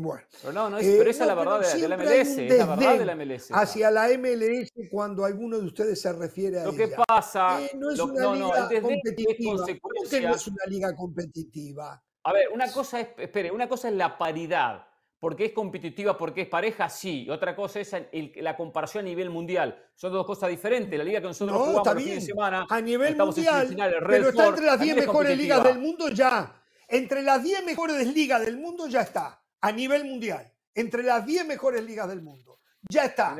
Bueno, 0.00 0.22
pero 0.40 0.52
no, 0.52 0.70
no 0.70 0.78
es, 0.78 0.86
pero 0.96 1.10
esa 1.10 1.24
es 1.24 1.28
la 1.28 1.34
verdad 1.34 1.60
de, 1.60 1.88
la 1.88 1.96
MLS, 1.96 2.38
es 2.38 2.58
la 2.58 2.66
verdad 2.66 2.98
de 2.98 3.04
la 3.04 3.16
MLS. 3.16 3.48
Hacia 3.50 3.90
la 3.90 4.08
MLS 4.16 4.70
cuando 4.88 5.24
alguno 5.24 5.58
de 5.58 5.66
ustedes 5.66 6.00
se 6.00 6.12
refiere 6.12 6.60
a 6.60 6.64
Lo 6.66 6.74
que 6.74 6.88
pasa, 6.88 7.60
eh, 7.60 7.72
no 7.74 7.90
es 7.90 7.98
una 7.98 8.32
liga 8.32 8.68
competitiva. 8.80 9.66
¿Cómo 9.80 10.08
que 10.08 10.20
no 10.20 10.34
es 10.36 10.46
una 10.46 10.64
liga 10.66 10.94
competitiva? 10.94 12.00
A 12.22 12.32
ver, 12.32 12.48
una 12.54 12.70
cosa 12.70 13.00
es, 13.00 13.08
espere, 13.18 13.50
una 13.50 13.68
cosa 13.68 13.88
es 13.88 13.94
la 13.94 14.16
paridad, 14.16 14.86
porque 15.18 15.46
es 15.46 15.52
competitiva, 15.52 16.16
porque 16.16 16.42
es 16.42 16.48
pareja, 16.48 16.88
sí. 16.88 17.24
Y 17.24 17.30
otra 17.30 17.56
cosa 17.56 17.80
es 17.80 17.92
la 18.36 18.56
comparación 18.56 19.04
a 19.04 19.08
nivel 19.08 19.30
mundial. 19.30 19.84
Son 19.96 20.12
dos 20.12 20.24
cosas 20.24 20.48
diferentes. 20.48 20.96
La 20.96 21.04
liga 21.04 21.20
que 21.20 21.26
nosotros 21.26 21.58
no, 21.58 21.64
jugamos 21.64 21.88
el 21.88 22.02
fin 22.04 22.14
de 22.14 22.20
semana, 22.20 22.66
a 22.70 22.80
nivel 22.80 23.16
mundial, 23.16 23.76
pero 24.06 24.28
está 24.28 24.46
entre 24.46 24.66
las 24.66 24.80
10 24.80 24.96
mejores 24.96 25.36
ligas 25.36 25.64
del 25.64 25.78
mundo 25.80 26.08
ya. 26.08 26.54
Entre 26.86 27.20
las 27.20 27.42
10 27.42 27.64
mejores 27.64 28.06
ligas 28.14 28.46
del 28.46 28.58
mundo 28.58 28.86
ya 28.86 29.00
está 29.00 29.42
a 29.60 29.72
nivel 29.72 30.04
mundial, 30.04 30.52
entre 30.74 31.02
las 31.02 31.24
10 31.26 31.46
mejores 31.46 31.82
ligas 31.84 32.08
del 32.08 32.22
mundo. 32.22 32.60
Ya 32.88 33.04
está. 33.04 33.36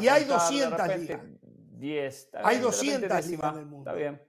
y 0.00 0.08
hay 0.08 0.24
200 0.24 0.98
ligas. 0.98 1.20
10, 1.78 2.30
hay 2.44 2.58
200 2.58 3.26
ligas 3.28 3.52
en 3.54 3.58
el 3.58 3.66
mundo. 3.66 3.90
Está 3.90 3.98
bien. 3.98 4.20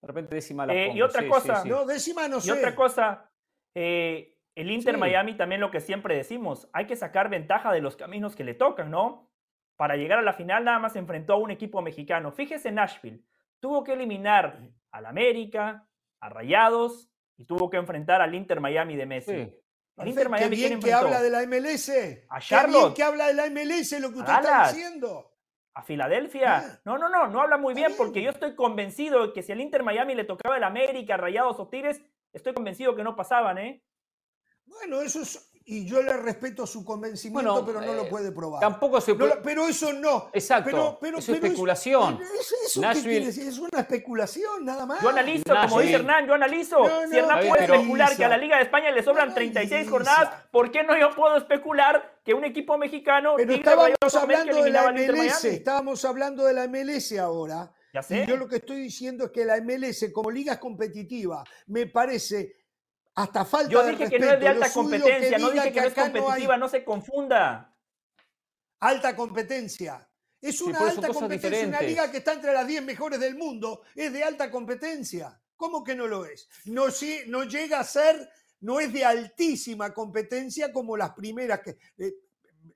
De 0.00 0.06
repente 0.06 0.34
décima 0.34 0.66
la 0.66 0.74
eh, 0.74 0.92
Y 0.94 1.02
otra 1.02 1.26
cosa. 1.26 1.64
No, 1.64 1.84
décima 1.84 2.28
no 2.28 2.40
sé. 2.40 2.48
Y 2.48 2.50
otra 2.52 2.74
cosa. 2.74 3.30
Eh, 3.74 4.38
el 4.54 4.70
Inter 4.70 4.96
Miami 4.98 5.36
también 5.36 5.60
lo 5.60 5.70
que 5.70 5.80
siempre 5.80 6.16
decimos, 6.16 6.68
hay 6.72 6.86
que 6.86 6.94
sacar 6.94 7.28
ventaja 7.28 7.72
de 7.72 7.80
los 7.80 7.96
caminos 7.96 8.36
que 8.36 8.44
le 8.44 8.54
tocan, 8.54 8.90
¿no? 8.90 9.30
Para 9.76 9.96
llegar 9.96 10.20
a 10.20 10.22
la 10.22 10.32
final 10.32 10.64
nada 10.64 10.78
más 10.78 10.92
se 10.92 11.00
enfrentó 11.00 11.32
a 11.32 11.38
un 11.38 11.50
equipo 11.50 11.82
mexicano. 11.82 12.30
Fíjese 12.30 12.70
Nashville, 12.70 13.24
tuvo 13.58 13.82
que 13.82 13.94
eliminar 13.94 14.60
al 14.92 15.06
América, 15.06 15.88
a 16.20 16.28
Rayados, 16.28 17.10
y 17.36 17.46
tuvo 17.46 17.68
que 17.68 17.78
enfrentar 17.78 18.20
al 18.20 18.34
Inter 18.34 18.60
Miami 18.60 18.94
de 18.94 19.06
Messi. 19.06 19.63
El 19.96 20.08
Inter 20.08 20.28
Miami 20.28 20.56
qué 20.56 20.68
bien 20.68 20.80
que 20.80 20.92
habla 20.92 21.22
de 21.22 21.30
la 21.30 21.46
MLS. 21.46 21.90
A 22.28 22.40
Charlotte. 22.40 22.72
Qué 22.72 22.80
bien 22.80 22.94
que 22.94 23.02
habla 23.04 23.26
de 23.28 23.34
la 23.34 23.46
MLS 23.48 23.92
lo 24.00 24.10
que 24.12 24.18
usted 24.18 24.32
está 24.32 24.72
diciendo. 24.72 25.30
A 25.74 25.82
Filadelfia. 25.82 26.56
Ah. 26.56 26.80
No, 26.84 26.98
no, 26.98 27.08
no, 27.08 27.28
no 27.28 27.40
habla 27.40 27.58
muy 27.58 27.74
bien 27.74 27.94
porque 27.96 28.22
yo 28.22 28.30
estoy 28.30 28.54
convencido 28.54 29.26
de 29.26 29.32
que 29.32 29.42
si 29.42 29.52
al 29.52 29.60
Inter 29.60 29.82
Miami 29.82 30.14
le 30.14 30.24
tocaba 30.24 30.56
el 30.56 30.64
América, 30.64 31.16
Rayados 31.16 31.58
o 31.58 31.68
Tigres, 31.68 32.00
estoy 32.32 32.54
convencido 32.54 32.94
que 32.94 33.04
no 33.04 33.16
pasaban, 33.16 33.58
¿eh? 33.58 33.84
Bueno, 34.66 35.00
eso 35.00 35.20
es 35.22 35.53
y 35.66 35.86
yo 35.86 36.02
le 36.02 36.12
respeto 36.14 36.66
su 36.66 36.84
convencimiento, 36.84 37.64
pero 37.64 37.80
no 37.80 37.94
lo 37.94 38.02
eh, 38.02 38.10
puede 38.10 38.32
probar. 38.32 38.60
Tampoco 38.60 39.00
se 39.00 39.14
puede. 39.14 39.36
pero 39.42 39.66
eso 39.66 39.92
no. 39.92 40.28
Exacto. 40.32 40.98
Pero, 41.00 41.18
es 41.18 41.28
especulación. 41.28 42.20
Eso, 42.38 42.82
es 42.82 43.58
una 43.58 43.80
especulación, 43.80 44.64
nada 44.64 44.84
más. 44.84 45.00
Yo 45.02 45.08
analizo, 45.08 45.54
como 45.62 45.80
dice 45.80 45.94
Hernán, 45.94 46.26
yo 46.26 46.34
analizo. 46.34 46.76
si 47.10 47.16
Hernán 47.16 47.48
puede 47.48 47.64
especular 47.64 48.16
que 48.16 48.24
a 48.24 48.28
la 48.28 48.36
Liga 48.36 48.56
de 48.56 48.64
España 48.64 48.90
le 48.90 49.02
sobran 49.02 49.32
36 49.32 49.88
jornadas, 49.88 50.44
¿por 50.50 50.70
qué 50.70 50.82
no 50.82 50.98
yo 50.98 51.14
puedo 51.14 51.36
especular 51.36 52.14
que 52.24 52.34
un 52.34 52.44
equipo 52.44 52.78
mexicano. 52.78 53.34
Pero 53.36 53.52
estábamos 53.52 54.14
hablando 54.14 54.62
de 54.62 54.70
la 54.70 54.92
MLS, 54.92 55.44
estábamos 55.44 56.04
hablando 56.04 56.44
de 56.44 56.54
la 56.54 56.68
MLS 56.68 57.12
ahora. 57.18 57.72
Ya 57.92 58.02
sé. 58.02 58.24
Y 58.24 58.26
yo 58.26 58.36
lo 58.36 58.48
que 58.48 58.56
estoy 58.56 58.80
diciendo 58.80 59.26
es 59.26 59.30
que 59.30 59.44
la 59.44 59.60
MLS, 59.60 60.10
como 60.12 60.30
liga 60.30 60.58
competitiva, 60.58 61.44
me 61.66 61.86
parece 61.86 62.63
hasta 63.14 63.44
falta 63.44 63.70
Yo 63.70 63.86
dije 63.86 64.10
que 64.10 64.18
no 64.18 64.30
es 64.30 64.40
de 64.40 64.48
alta 64.48 64.72
competencia, 64.72 65.38
no 65.38 65.50
dije 65.50 65.72
que, 65.72 65.80
no 65.80 65.86
es 65.86 65.94
competitiva, 65.94 66.56
no, 66.56 66.68
se 66.68 66.84
confunda. 66.84 67.76
Alta 68.80 69.14
competencia. 69.14 70.08
Es 70.40 70.60
una 70.60 70.78
alta 70.78 71.08
competencia, 71.08 71.68
una 71.68 71.80
liga 71.80 72.10
que 72.10 72.18
está 72.18 72.32
entre 72.32 72.52
las 72.52 72.66
10 72.66 72.84
mejores 72.84 73.20
del 73.20 73.36
mundo, 73.36 73.82
es 73.94 74.12
de 74.12 74.24
alta 74.24 74.50
competencia. 74.50 75.40
¿Cómo 75.56 75.82
que 75.84 75.94
no 75.94 76.06
lo 76.06 76.26
es? 76.26 76.48
No, 76.66 76.86
no 77.28 77.44
llega 77.44 77.80
a 77.80 77.84
ser, 77.84 78.28
no 78.60 78.80
es 78.80 78.92
de 78.92 79.04
altísima 79.04 79.94
competencia 79.94 80.72
como 80.72 80.96
las 80.96 81.12
primeras 81.12 81.60
que... 81.60 81.78
Eh, 81.96 82.14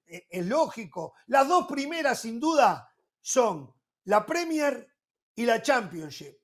eh, 0.06 0.26
es 0.30 0.46
lógico. 0.46 1.14
Las 1.26 1.48
dos 1.48 1.66
primeras, 1.66 2.20
sin 2.20 2.40
duda, 2.40 2.90
son 3.20 3.74
la 4.04 4.24
Premier 4.24 4.88
y 5.34 5.44
la 5.44 5.60
Championship. 5.60 6.38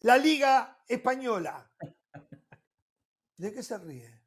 La 0.00 0.16
Liga 0.16 0.82
Española, 0.86 1.70
¿De 3.36 3.52
qué 3.52 3.62
se 3.62 3.78
ríe? 3.78 4.22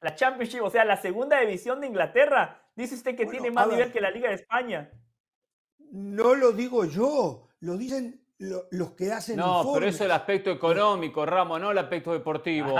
La 0.00 0.14
Championship, 0.14 0.62
o 0.62 0.70
sea, 0.70 0.84
la 0.84 0.96
segunda 0.96 1.40
división 1.40 1.80
de 1.80 1.88
Inglaterra. 1.88 2.62
Dice 2.74 2.94
usted 2.94 3.16
que 3.16 3.26
tiene 3.26 3.50
más 3.50 3.68
nivel 3.68 3.90
que 3.90 4.00
la 4.00 4.10
Liga 4.10 4.28
de 4.28 4.36
España. 4.36 4.90
No 5.90 6.34
lo 6.34 6.52
digo 6.52 6.84
yo, 6.84 7.48
lo 7.60 7.76
dicen 7.76 8.24
los 8.38 8.92
que 8.92 9.10
hacen 9.12 9.36
No, 9.36 9.72
pero 9.74 9.86
eso 9.86 9.96
es 9.96 10.00
el 10.02 10.12
aspecto 10.12 10.50
económico, 10.50 11.26
Ramos, 11.26 11.60
no 11.60 11.72
el 11.72 11.78
aspecto 11.78 12.12
deportivo. 12.12 12.76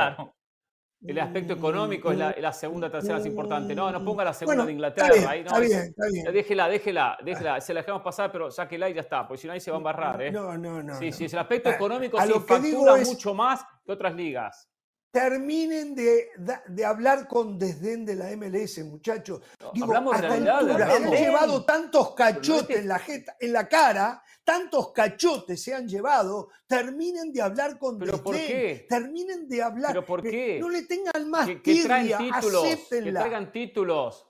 El 1.01 1.19
aspecto 1.21 1.53
económico 1.53 2.11
es 2.13 2.19
la, 2.19 2.53
segunda, 2.53 2.91
tercera 2.91 3.19
más 3.19 3.27
importante. 3.27 3.75
No, 3.75 3.91
no 3.91 4.05
ponga 4.05 4.25
la 4.25 4.33
segunda 4.33 4.65
de 4.65 4.73
Inglaterra. 4.73 5.15
Está 5.15 5.33
bien, 5.33 5.47
está 5.47 5.59
bien, 5.61 5.79
está 5.81 6.07
bien. 6.07 6.33
Déjela, 6.33 6.69
déjela, 6.69 7.19
déjela. 7.25 7.61
Se 7.61 7.73
la 7.73 7.81
dejamos 7.81 8.03
pasar, 8.03 8.33
pero 8.33 8.51
sáquela 8.51 8.91
y 8.91 8.95
ya 8.95 9.01
está, 9.01 9.27
porque 9.27 9.41
si 9.41 9.47
no 9.47 9.53
ahí 9.53 9.61
se 9.61 9.71
va 9.71 9.77
a 9.77 9.79
embarrar. 9.79 10.21
¿eh? 10.23 10.33
No, 10.33 10.59
no, 10.59 10.83
no. 10.83 10.99
Sí, 10.99 11.13
sí, 11.13 11.27
el 11.27 11.39
aspecto 11.39 11.71
económico 11.71 12.21
sí 12.21 12.33
factura 12.33 12.97
mucho 12.97 13.35
más 13.35 13.65
que 13.85 13.93
otras 13.93 14.15
ligas 14.15 14.69
terminen 15.11 15.95
de, 15.95 16.29
de, 16.69 16.85
hablar 16.85 17.27
con 17.27 17.59
desdén 17.59 18.05
de 18.05 18.15
la 18.15 18.35
MLS, 18.37 18.85
muchachos. 18.85 19.41
Digo, 19.73 19.87
Hablamos 19.87 20.21
realidad, 20.21 20.61
se 20.67 20.95
han 20.95 21.11
llevado 21.11 21.65
tantos 21.65 22.15
cachotes 22.15 22.77
en, 22.77 22.89
la 22.89 23.01
en 23.41 23.53
la 23.53 23.69
cara, 23.69 24.23
tantos 24.45 24.93
cachotes 24.93 25.63
se 25.63 25.75
han 25.75 25.89
llevado, 25.89 26.51
terminen 26.67 27.33
de 27.33 27.43
hablar 27.43 27.79
con 27.79 27.99
¿Pero 27.99 28.13
desdén. 28.13 28.25
¿por 28.25 28.37
qué? 28.37 28.87
Terminen 28.89 29.49
de 29.49 29.63
hablar. 29.63 29.93
¿Pero 29.93 30.05
por 30.05 30.23
qué? 30.23 30.59
No 30.61 30.69
le 30.69 30.83
tengan 30.83 31.31
más 31.31 31.47
que, 31.47 31.63
que 31.63 31.73
títulos, 32.19 32.65
Que 32.91 33.13
traigan 33.13 33.53
títulos. 33.53 34.27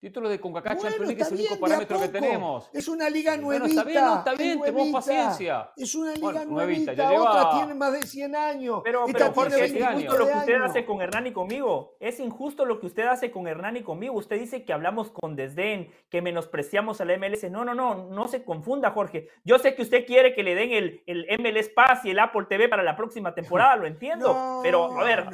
Títulos 0.00 0.30
de 0.30 0.38
CONCACAF 0.38 0.74
bueno, 0.74 0.90
Champions 0.90 1.08
League 1.08 1.22
es 1.22 1.32
el 1.32 1.38
único 1.38 1.60
parámetro 1.60 2.00
que 2.00 2.08
tenemos. 2.08 2.70
Es 2.72 2.86
una 2.86 3.10
liga 3.10 3.36
nuevita. 3.36 3.66
está 3.66 3.84
bien, 3.84 4.04
no, 4.04 4.18
está 4.18 4.34
bien, 4.34 4.60
tenemos 4.60 4.88
paciencia. 4.90 5.72
Es 5.76 5.94
una 5.96 6.14
liga 6.14 6.30
bueno, 6.30 6.44
nuevita. 6.44 6.92
Ya 6.92 7.10
lleva... 7.10 7.30
Otra 7.30 7.58
tiene 7.58 7.74
más 7.74 7.92
de 7.92 8.02
100 8.02 8.36
años. 8.36 8.80
Pero, 8.84 9.06
pero 9.12 9.32
Jorge, 9.32 9.64
es 9.64 9.72
injusto 9.74 10.16
lo 10.16 10.26
que 10.26 10.38
usted 10.38 10.62
hace 10.62 10.84
con 10.84 11.00
Hernán 11.00 11.26
y 11.26 11.32
conmigo. 11.32 11.96
Es 11.98 12.20
injusto 12.20 12.64
lo 12.64 12.78
que 12.78 12.86
usted 12.86 13.06
hace 13.06 13.32
con 13.32 13.48
Hernán 13.48 13.76
y 13.76 13.82
conmigo. 13.82 14.14
Usted 14.14 14.38
dice 14.38 14.64
que 14.64 14.72
hablamos 14.72 15.10
con 15.10 15.34
desdén, 15.34 15.90
que 16.10 16.22
menospreciamos 16.22 17.00
a 17.00 17.04
la 17.04 17.18
MLS. 17.18 17.50
No, 17.50 17.64
no, 17.64 17.74
no, 17.74 18.06
no 18.08 18.28
se 18.28 18.44
confunda, 18.44 18.92
Jorge. 18.92 19.28
Yo 19.44 19.58
sé 19.58 19.74
que 19.74 19.82
usted 19.82 20.06
quiere 20.06 20.32
que 20.32 20.44
le 20.44 20.54
den 20.54 20.70
el, 20.70 21.02
el 21.06 21.26
MLS 21.40 21.70
Pass 21.70 22.04
y 22.04 22.10
el 22.10 22.20
Apple 22.20 22.46
TV 22.48 22.68
para 22.68 22.84
la 22.84 22.96
próxima 22.96 23.34
temporada, 23.34 23.74
lo 23.74 23.86
entiendo. 23.86 24.60
pero, 24.62 24.96
a 24.96 25.02
ver, 25.02 25.26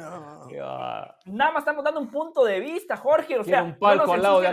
nada 0.51 1.51
más 1.51 1.59
estamos 1.59 1.83
dando 1.83 1.99
un 1.99 2.09
punto 2.09 2.43
de 2.43 2.59
vista, 2.59 2.97
Jorge. 2.97 3.39
O 3.39 3.43
sea, 3.43 3.63
un 3.63 3.77
palco 3.77 4.13
al 4.13 4.21
lado 4.21 4.41
de 4.41 4.47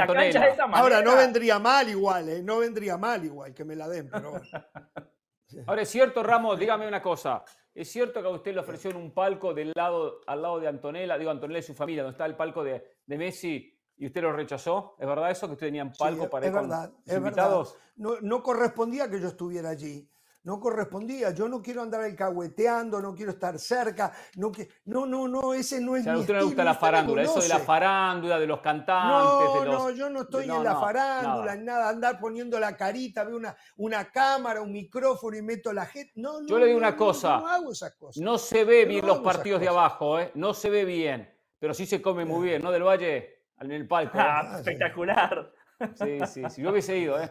Ahora, 0.72 1.02
no 1.02 1.16
vendría 1.16 1.58
mal 1.58 1.88
igual, 1.88 2.28
¿eh? 2.28 2.42
No 2.42 2.58
vendría 2.58 2.96
mal 2.96 3.24
igual 3.24 3.54
que 3.54 3.64
me 3.64 3.76
la 3.76 3.88
den, 3.88 4.08
pero 4.10 4.32
Ahora, 5.66 5.82
es 5.82 5.88
cierto, 5.90 6.22
Ramos, 6.22 6.58
dígame 6.58 6.88
una 6.88 7.02
cosa. 7.02 7.44
¿Es 7.74 7.90
cierto 7.90 8.20
que 8.20 8.28
a 8.28 8.30
usted 8.30 8.54
le 8.54 8.60
ofrecieron 8.60 9.02
un 9.02 9.12
palco 9.12 9.54
del 9.54 9.72
lado, 9.74 10.20
al 10.26 10.42
lado 10.42 10.60
de 10.60 10.68
Antonella, 10.68 11.16
digo 11.16 11.30
Antonella 11.30 11.60
y 11.60 11.62
su 11.62 11.74
familia, 11.74 12.02
donde 12.02 12.14
está 12.14 12.26
el 12.26 12.36
palco 12.36 12.62
de, 12.62 12.84
Messi 13.06 13.74
y 13.96 14.06
usted 14.06 14.22
lo 14.22 14.32
rechazó? 14.32 14.96
¿Es 14.98 15.06
verdad 15.06 15.30
eso? 15.30 15.46
¿Que 15.46 15.54
usted 15.54 15.66
tenía 15.68 15.84
un 15.84 15.92
palco 15.92 16.28
para 16.28 16.46
ir 16.46 16.52
verdad, 16.52 16.92
es 17.06 17.16
invitados? 17.16 17.76
No, 17.96 18.20
no 18.20 18.42
correspondía 18.42 19.10
que 19.10 19.20
yo 19.20 19.28
estuviera 19.28 19.70
allí 19.70 20.08
no 20.44 20.58
correspondía. 20.58 21.30
Yo 21.30 21.48
no 21.48 21.62
quiero 21.62 21.82
andar 21.82 22.02
alcahueteando, 22.02 23.00
no 23.00 23.14
quiero 23.14 23.32
estar 23.32 23.58
cerca. 23.58 24.12
No, 24.36 24.52
no, 24.86 25.06
no, 25.06 25.28
no 25.28 25.54
ese 25.54 25.80
no 25.80 25.96
es 25.96 26.02
o 26.02 26.04
sea, 26.04 26.12
mi 26.14 26.18
a 26.18 26.20
usted 26.22 26.34
le 26.34 26.42
gusta 26.42 26.64
la 26.64 26.74
farándula, 26.74 27.22
eso 27.22 27.40
de 27.40 27.48
la 27.48 27.58
farándula, 27.58 28.38
de 28.38 28.46
los 28.46 28.60
cantantes. 28.60 29.24
No, 29.24 29.60
de 29.60 29.66
los, 29.66 29.74
no, 29.74 29.90
yo 29.90 30.10
no 30.10 30.22
estoy 30.22 30.44
en 30.44 30.64
la 30.64 30.78
farándula, 30.78 31.54
en 31.54 31.64
nada. 31.64 31.88
Andar 31.88 32.18
poniendo 32.18 32.58
la 32.58 32.76
carita, 32.76 33.24
veo 33.24 33.36
una, 33.36 33.56
una 33.76 34.10
cámara, 34.10 34.60
un 34.60 34.72
micrófono 34.72 35.36
y 35.36 35.42
meto 35.42 35.72
la 35.72 35.86
gente. 35.86 36.12
No, 36.16 36.40
no, 36.40 36.48
yo 36.48 36.58
le 36.58 36.66
digo 36.66 36.78
una 36.78 36.96
cosa. 36.96 37.38
No, 37.38 37.48
hago 37.48 37.72
esas 37.72 37.94
cosas. 37.94 38.22
No 38.22 38.38
se 38.38 38.64
ve 38.64 38.84
bien 38.84 39.06
los 39.06 39.20
partidos 39.20 39.60
de 39.60 39.68
abajo, 39.68 40.18
¿eh? 40.18 40.32
No 40.34 40.54
se 40.54 40.70
ve 40.70 40.84
bien. 40.84 41.28
Pero 41.58 41.74
sí 41.74 41.86
se 41.86 42.02
come 42.02 42.24
muy 42.24 42.48
bien, 42.48 42.62
¿no? 42.62 42.72
Del 42.72 42.82
Valle, 42.82 43.44
en 43.60 43.70
el 43.70 43.86
palco. 43.86 44.18
Ah, 44.18 44.56
espectacular. 44.56 45.52
Sí, 45.94 46.18
sí, 46.26 46.42
sí. 46.50 46.62
Yo 46.62 46.70
hubiese 46.70 46.96
ido, 46.96 47.20
¿eh? 47.20 47.30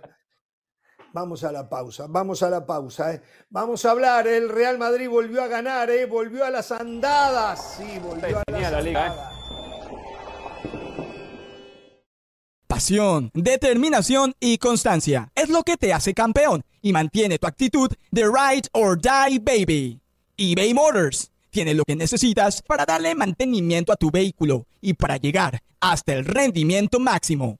Vamos 1.13 1.43
a 1.43 1.51
la 1.51 1.67
pausa, 1.67 2.05
vamos 2.07 2.41
a 2.41 2.49
la 2.49 2.65
pausa. 2.65 3.13
¿eh? 3.13 3.21
Vamos 3.49 3.85
a 3.85 3.91
hablar, 3.91 4.27
el 4.27 4.47
Real 4.47 4.77
Madrid 4.77 5.09
volvió 5.09 5.43
a 5.43 5.47
ganar, 5.47 5.89
¿eh? 5.89 6.05
volvió 6.05 6.45
a 6.45 6.49
las 6.49 6.71
andadas. 6.71 7.75
Sí, 7.77 7.99
volvió 7.99 8.39
a 8.39 8.43
las 8.51 8.71
la 8.71 8.81
Liga, 8.81 9.07
¿eh? 9.07 9.41
Pasión, 12.65 13.29
determinación 13.33 14.33
y 14.39 14.57
constancia 14.57 15.29
es 15.35 15.49
lo 15.49 15.63
que 15.63 15.75
te 15.75 15.91
hace 15.91 16.13
campeón 16.13 16.63
y 16.81 16.93
mantiene 16.93 17.37
tu 17.37 17.45
actitud 17.45 17.91
de 18.11 18.23
ride 18.23 18.69
or 18.71 18.97
die 18.97 19.39
baby. 19.39 19.99
eBay 20.37 20.73
Motors 20.73 21.31
tiene 21.49 21.73
lo 21.73 21.83
que 21.83 21.97
necesitas 21.97 22.61
para 22.61 22.85
darle 22.85 23.13
mantenimiento 23.13 23.91
a 23.91 23.97
tu 23.97 24.09
vehículo 24.09 24.65
y 24.79 24.93
para 24.93 25.17
llegar 25.17 25.61
hasta 25.81 26.13
el 26.13 26.23
rendimiento 26.23 26.99
máximo 26.99 27.59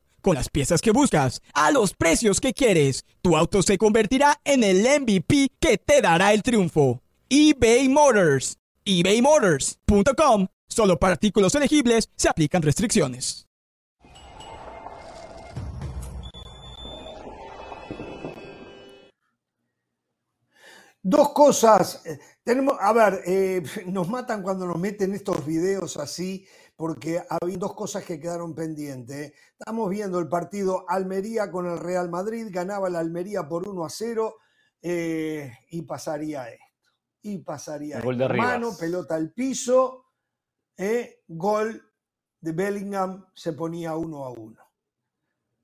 Con 0.21 0.35
las 0.35 0.49
piezas 0.49 0.81
que 0.81 0.91
buscas, 0.91 1.41
a 1.53 1.71
los 1.71 1.95
precios 1.95 2.39
que 2.39 2.53
quieres, 2.53 3.05
tu 3.23 3.35
auto 3.35 3.63
se 3.63 3.79
convertirá 3.79 4.39
en 4.43 4.63
el 4.63 4.83
MVP 5.01 5.49
que 5.59 5.79
te 5.79 6.01
dará 6.01 6.31
el 6.33 6.43
triunfo. 6.43 7.01
eBay 7.27 7.89
Motors. 7.89 8.57
ebaymotors.com. 8.85 10.47
Solo 10.67 10.99
para 10.99 11.13
artículos 11.13 11.55
elegibles 11.55 12.07
se 12.15 12.29
aplican 12.29 12.61
restricciones. 12.61 13.47
Dos 21.03 21.29
cosas. 21.29 22.05
Eh, 22.05 22.19
tenemos, 22.43 22.75
a 22.79 22.93
ver, 22.93 23.21
eh, 23.25 23.63
nos 23.87 24.07
matan 24.07 24.43
cuando 24.43 24.67
nos 24.67 24.77
meten 24.77 25.13
estos 25.13 25.43
videos 25.45 25.97
así 25.97 26.45
porque 26.81 27.23
había 27.29 27.57
dos 27.57 27.75
cosas 27.75 28.03
que 28.03 28.19
quedaron 28.19 28.55
pendientes. 28.55 29.33
Estamos 29.51 29.87
viendo 29.87 30.17
el 30.17 30.27
partido 30.27 30.83
Almería 30.89 31.51
con 31.51 31.67
el 31.67 31.77
Real 31.77 32.09
Madrid, 32.09 32.47
ganaba 32.49 32.89
la 32.89 32.97
Almería 32.97 33.47
por 33.47 33.69
1 33.69 33.85
a 33.85 33.89
0 33.91 34.35
eh, 34.81 35.53
y 35.69 35.83
pasaría 35.83 36.49
esto. 36.49 36.65
Y 37.21 37.37
pasaría 37.37 37.99
esto. 37.99 38.29
Mano, 38.35 38.75
pelota 38.75 39.13
al 39.13 39.31
piso, 39.31 40.05
eh, 40.75 41.21
gol 41.27 41.87
de 42.39 42.51
Bellingham 42.51 43.27
se 43.35 43.53
ponía 43.53 43.95
uno 43.95 44.25
a 44.25 44.31
uno. 44.31 44.67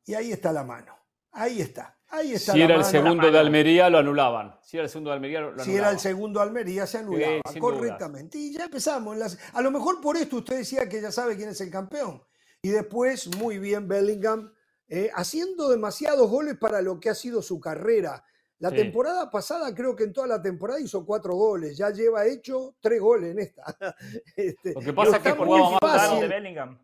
Y 0.06 0.14
ahí 0.14 0.32
está 0.32 0.54
la 0.54 0.64
mano. 0.64 0.96
Ahí 1.32 1.62
está. 1.62 1.97
Ahí 2.10 2.34
está 2.34 2.54
si 2.54 2.62
era 2.62 2.76
el 2.76 2.86
segundo 2.86 3.30
de 3.30 3.38
Almería, 3.38 3.90
lo 3.90 3.98
anulaban. 3.98 4.56
Si 4.62 4.78
era 4.78 4.86
el 4.86 4.90
segundo 4.90 5.10
de 5.10 5.16
Almería, 5.16 5.42
lo 5.42 5.48
anulaban. 5.48 5.66
Si 5.66 5.76
era 5.76 5.90
el 5.90 6.00
segundo 6.00 6.40
de 6.40 6.46
Almería, 6.46 6.88
se 6.88 7.00
anulaba 7.00 7.42
correctamente. 7.60 8.38
Y 8.38 8.54
ya 8.54 8.66
empezamos. 8.66 9.18
A 9.54 9.62
lo 9.62 9.72
mejor 9.72 10.00
por 10.02 10.16
esto 10.16 10.38
usted 10.38 10.58
decía 10.58 10.88
que 10.88 11.02
ya 11.02 11.12
sabe 11.12 11.36
quién 11.36 11.50
es 11.50 11.60
el 11.62 11.70
campeón. 11.70 12.24
Y 12.62 12.70
después, 12.70 13.36
muy 13.38 13.60
bien, 13.60 13.88
Bellingham, 13.88 14.54
eh, 14.88 15.10
haciendo 15.14 15.70
demasiados 15.70 16.30
goles 16.30 16.58
para 16.58 16.82
lo 16.82 17.00
que 17.00 17.10
ha 17.10 17.16
sido 17.16 17.42
su 17.42 17.60
carrera. 17.60 18.24
La 18.60 18.72
temporada 18.72 19.30
pasada, 19.30 19.74
creo 19.76 19.96
que 19.96 20.04
en 20.04 20.14
toda 20.14 20.26
la 20.26 20.42
temporada 20.42 20.80
hizo 20.80 21.06
cuatro 21.06 21.36
goles. 21.36 21.78
Ya 21.78 21.92
lleva 21.92 22.26
hecho 22.26 22.76
tres 22.80 23.00
goles 23.00 23.32
en 23.32 23.40
esta. 23.40 23.64
Este, 24.36 24.74
lo 24.74 24.82
que 24.82 24.94
pasa 24.94 25.18
es 25.18 25.24
que 25.24 25.32
jugaba 25.32 25.78
más 25.82 26.20
de 26.20 26.28
Bellingham. 26.28 26.80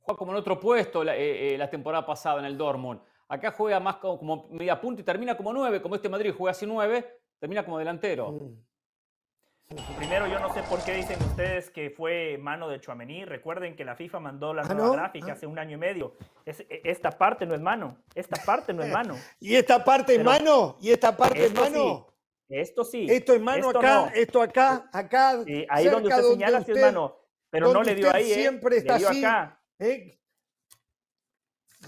Juega 0.00 0.18
como 0.18 0.32
en 0.32 0.38
otro 0.38 0.58
puesto 0.58 1.02
eh, 1.04 1.54
eh, 1.54 1.58
la, 1.58 1.70
temporada 1.70 2.04
pasada 2.04 2.40
en 2.40 2.46
el 2.46 2.58
Dortmund. 2.58 3.00
Acá 3.34 3.50
juega 3.50 3.80
más 3.80 3.96
como, 3.96 4.46
media 4.50 4.80
punta 4.80 5.02
y 5.02 5.04
termina 5.04 5.36
como 5.36 5.52
nueve, 5.52 5.82
como 5.82 5.96
este 5.96 6.08
Madrid 6.08 6.32
juega 6.36 6.52
así 6.52 6.66
nueve, 6.66 7.04
termina 7.40 7.64
como 7.64 7.78
delantero. 7.78 8.30
Mm. 8.30 9.96
Primero, 9.96 10.28
yo 10.28 10.38
no 10.38 10.54
sé 10.54 10.62
por 10.62 10.84
qué 10.84 10.94
dicen 10.94 11.20
ustedes 11.20 11.68
que 11.70 11.90
fue 11.90 12.38
mano 12.38 12.68
de 12.68 12.80
Chuamení. 12.80 13.24
Recuerden 13.24 13.74
que 13.74 13.84
la 13.84 13.96
FIFA 13.96 14.20
mandó 14.20 14.54
la 14.54 14.62
ah, 14.62 14.74
nueva 14.74 14.94
gráfica 14.94 15.30
ah. 15.30 15.32
hace 15.32 15.48
un 15.48 15.58
año 15.58 15.72
y 15.72 15.80
medio. 15.80 16.14
E, 16.46 16.82
esta 16.84 17.10
parte 17.10 17.44
no 17.44 17.54
es 17.54 17.60
mano. 17.60 17.96
Esta 18.14 18.40
parte 18.44 18.72
no 18.72 18.84
es 18.84 18.92
mano. 18.92 19.16
¿Y 19.40 19.56
esta 19.56 19.82
parte 19.82 20.14
es 20.14 20.22
mano? 20.22 20.76
¿Y 20.80 20.92
esta 20.92 21.16
parte 21.16 21.46
es 21.46 21.54
mano? 21.54 22.06
Esto 22.48 22.84
sí. 22.84 23.06
Esto 23.10 23.32
es 23.32 23.40
mano 23.40 23.70
acá, 23.70 24.12
esto 24.14 24.42
acá, 24.42 24.88
acá. 24.92 25.42
ahí 25.70 25.88
donde 25.88 26.08
usted 26.08 26.22
señala 26.22 26.62
sí 26.62 26.70
es 26.70 26.80
mano. 26.80 27.16
Pero 27.50 27.72
no 27.72 27.82
le 27.82 27.96
dio 27.96 28.14
ahí. 28.14 28.30
¿eh? 28.30 28.34
Siempre 28.34 28.76
está 28.76 28.92
le 28.92 28.98
dio 28.98 29.08
acá. 29.08 29.60
¿eh? 29.80 30.20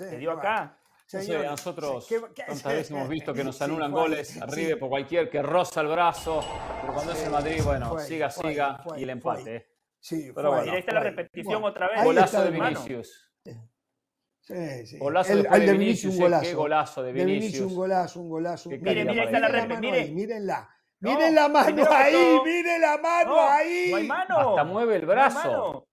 le 0.00 0.18
dio 0.18 0.32
acá 0.32 0.76
nosotros 1.12 2.08
tantas 2.34 2.64
veces 2.64 2.90
hemos 2.90 3.08
visto 3.08 3.32
que 3.32 3.44
nos 3.44 3.60
anulan 3.62 3.92
goles 3.92 4.40
arriba 4.42 4.76
por 4.78 4.88
cualquier 4.88 5.30
que 5.30 5.40
roza 5.40 5.80
el 5.80 5.88
brazo, 5.88 6.44
pero 6.80 6.94
cuando 6.94 7.12
es 7.12 7.22
el 7.22 7.30
Madrid, 7.30 7.60
bueno, 7.64 7.98
siga, 8.00 8.30
siga 8.30 8.82
y 8.96 9.04
el 9.04 9.10
empate. 9.10 9.68
Sí, 10.00 10.30
pero 10.34 10.50
bueno, 10.50 10.66
y 10.66 10.68
ahí 10.70 10.78
está 10.80 10.94
la 10.94 11.00
repetición 11.00 11.64
otra 11.64 11.88
vez. 11.88 12.04
Golazo 12.04 12.42
de 12.44 12.50
Vinicius. 12.50 13.32
Sí, 14.40 14.86
sí. 14.86 14.98
Golazo 14.98 15.34
de, 15.34 15.72
Vinicius, 15.72 16.14
un 16.14 16.20
golazo. 16.20 16.44
qué 16.44 16.54
golazo 16.54 17.02
de 17.02 17.12
Vinicius. 17.12 17.26
De 17.26 17.40
Vinicius 17.40 17.70
un 17.72 17.76
golazo, 17.76 18.20
un 18.20 18.28
golazo. 18.28 18.70
Miren, 18.70 19.06
miren, 19.08 19.18
está 19.18 19.40
la 19.40 19.48
repetición. 19.48 20.14
Mírenla. 20.14 20.70
Miren 21.00 21.34
la 21.34 21.48
mano 21.48 21.84
ahí, 21.90 22.38
miren 22.44 22.80
la 22.80 22.98
mano 22.98 23.40
ahí. 23.40 23.90
No 23.90 23.96
hay 23.96 24.06
mano. 24.06 24.50
Hasta 24.50 24.64
mueve 24.64 24.96
el 24.96 25.06
brazo. 25.06 25.88